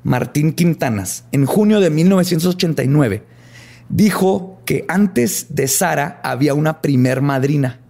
[0.03, 3.22] Martín Quintanas, en junio de 1989,
[3.88, 7.81] dijo que antes de Sara había una primer madrina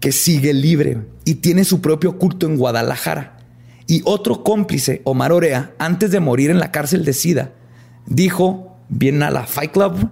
[0.00, 3.36] que sigue libre y tiene su propio culto en Guadalajara.
[3.86, 7.52] Y otro cómplice, Omar Orea, antes de morir en la cárcel de Sida,
[8.06, 10.10] dijo, bien a la Fight Club,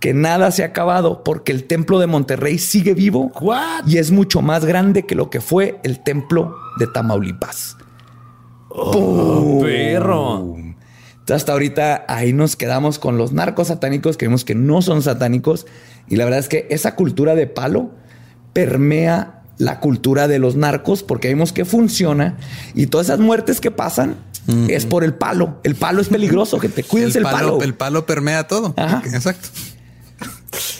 [0.00, 3.86] que nada se ha acabado porque el templo de Monterrey sigue vivo What?
[3.86, 7.78] y es mucho más grande que lo que fue el templo de Tamaulipas.
[8.68, 10.59] Oh, perro.
[11.30, 15.00] Entonces, hasta ahorita ahí nos quedamos con los narcos satánicos que vemos que no son
[15.00, 15.64] satánicos.
[16.08, 17.92] Y la verdad es que esa cultura de palo
[18.52, 22.36] permea la cultura de los narcos porque vemos que funciona
[22.74, 24.16] y todas esas muertes que pasan
[24.68, 25.60] es por el palo.
[25.62, 27.62] El palo es peligroso, que te cuides el, el, palo, palo.
[27.62, 28.74] el palo permea todo.
[28.76, 29.00] Ajá.
[29.04, 29.50] Exacto.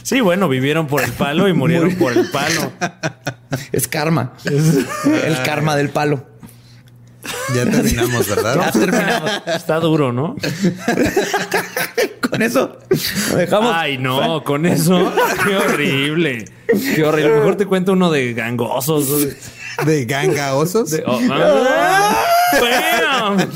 [0.02, 2.72] Sí, bueno, vivieron por el palo y murieron por el palo.
[3.70, 4.32] Es karma.
[4.44, 6.26] el karma del palo.
[7.54, 8.72] Ya terminamos, Ya ¿verdad?
[8.72, 9.30] terminamos.
[9.46, 10.36] Está duro, ¿no?
[12.30, 12.78] Con eso
[13.32, 13.72] lo dejamos.
[13.74, 15.12] Ay, no, con eso.
[15.44, 16.44] Qué horrible.
[16.94, 17.34] Qué horrible.
[17.36, 19.08] Mejor te cuento uno de gangosos.
[19.84, 20.90] De ganga osos.
[20.90, 22.14] De- oh, ah,
[22.60, 23.48] bam.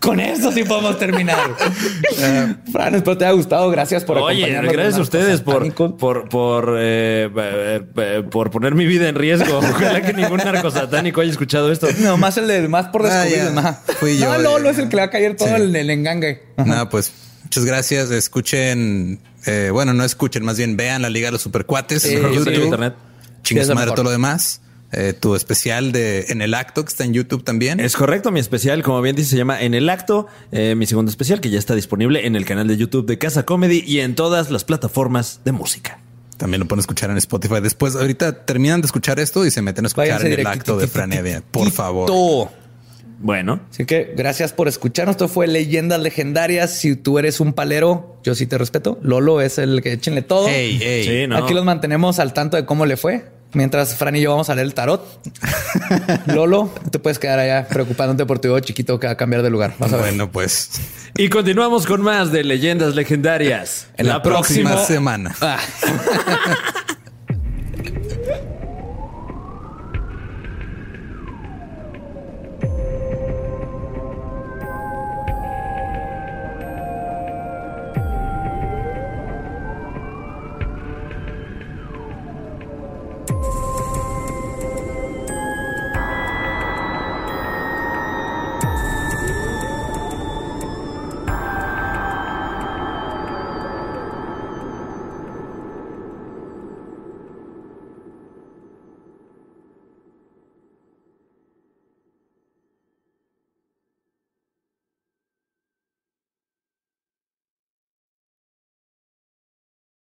[0.00, 1.38] Con eso sí podemos terminar.
[2.72, 3.68] Fran, espero te haya gustado.
[3.70, 4.72] Gracias por Oye, acompañarnos.
[4.72, 9.58] gracias a ustedes por, por, por, eh, eh, eh, por poner mi vida en riesgo.
[9.58, 11.88] Ojalá que ningún narcosatánico haya escuchado esto.
[11.98, 13.52] No, más el de más por Ah, descubrir.
[13.54, 13.58] ya.
[13.58, 13.80] ajá.
[13.98, 15.54] Fui yo No, Lolo es el que le va a caer todo Sí.
[15.54, 16.42] el, el engangue.
[16.56, 18.10] Nada, pues muchas gracias.
[18.12, 22.32] Escuchen, eh, bueno, no escuchen, más bien vean la Liga de los Supercuates Sí, en
[22.32, 22.54] YouTube.
[22.64, 22.94] internet.
[23.50, 24.60] Lo madre todo lo demás.
[24.92, 27.78] Eh, tu especial de En el Acto, que está en YouTube también.
[27.80, 31.10] Es correcto, mi especial, como bien dice, se llama En el Acto, eh, mi segundo
[31.10, 34.14] especial, que ya está disponible en el canal de YouTube de Casa Comedy y en
[34.14, 36.00] todas las plataformas de música.
[36.38, 37.56] También lo pueden escuchar en Spotify.
[37.60, 40.78] Después, ahorita terminan de escuchar esto y se meten a escuchar Váyanse en el acto
[40.78, 41.42] de Franevia.
[41.50, 42.48] Por favor.
[43.20, 45.14] Bueno, Así que gracias por escucharnos.
[45.14, 46.72] Esto fue Leyendas Legendarias.
[46.72, 48.98] Si tú eres un palero, yo sí te respeto.
[49.02, 50.46] Lolo es el que échenle todo.
[50.48, 51.04] Hey, hey.
[51.04, 51.36] sí, no.
[51.36, 53.24] Aquí los mantenemos al tanto de cómo le fue.
[53.52, 55.02] Mientras Fran y yo vamos a leer el tarot.
[56.26, 59.50] Lolo, te puedes quedar allá preocupándote por tu hijo chiquito que va a cambiar de
[59.50, 59.74] lugar.
[59.78, 60.06] Vas a ver.
[60.06, 60.70] Bueno, pues
[61.16, 63.86] Y continuamos con más de leyendas legendarias.
[63.96, 65.34] en la, próxima próximo- semana.
[65.40, 65.58] Ah.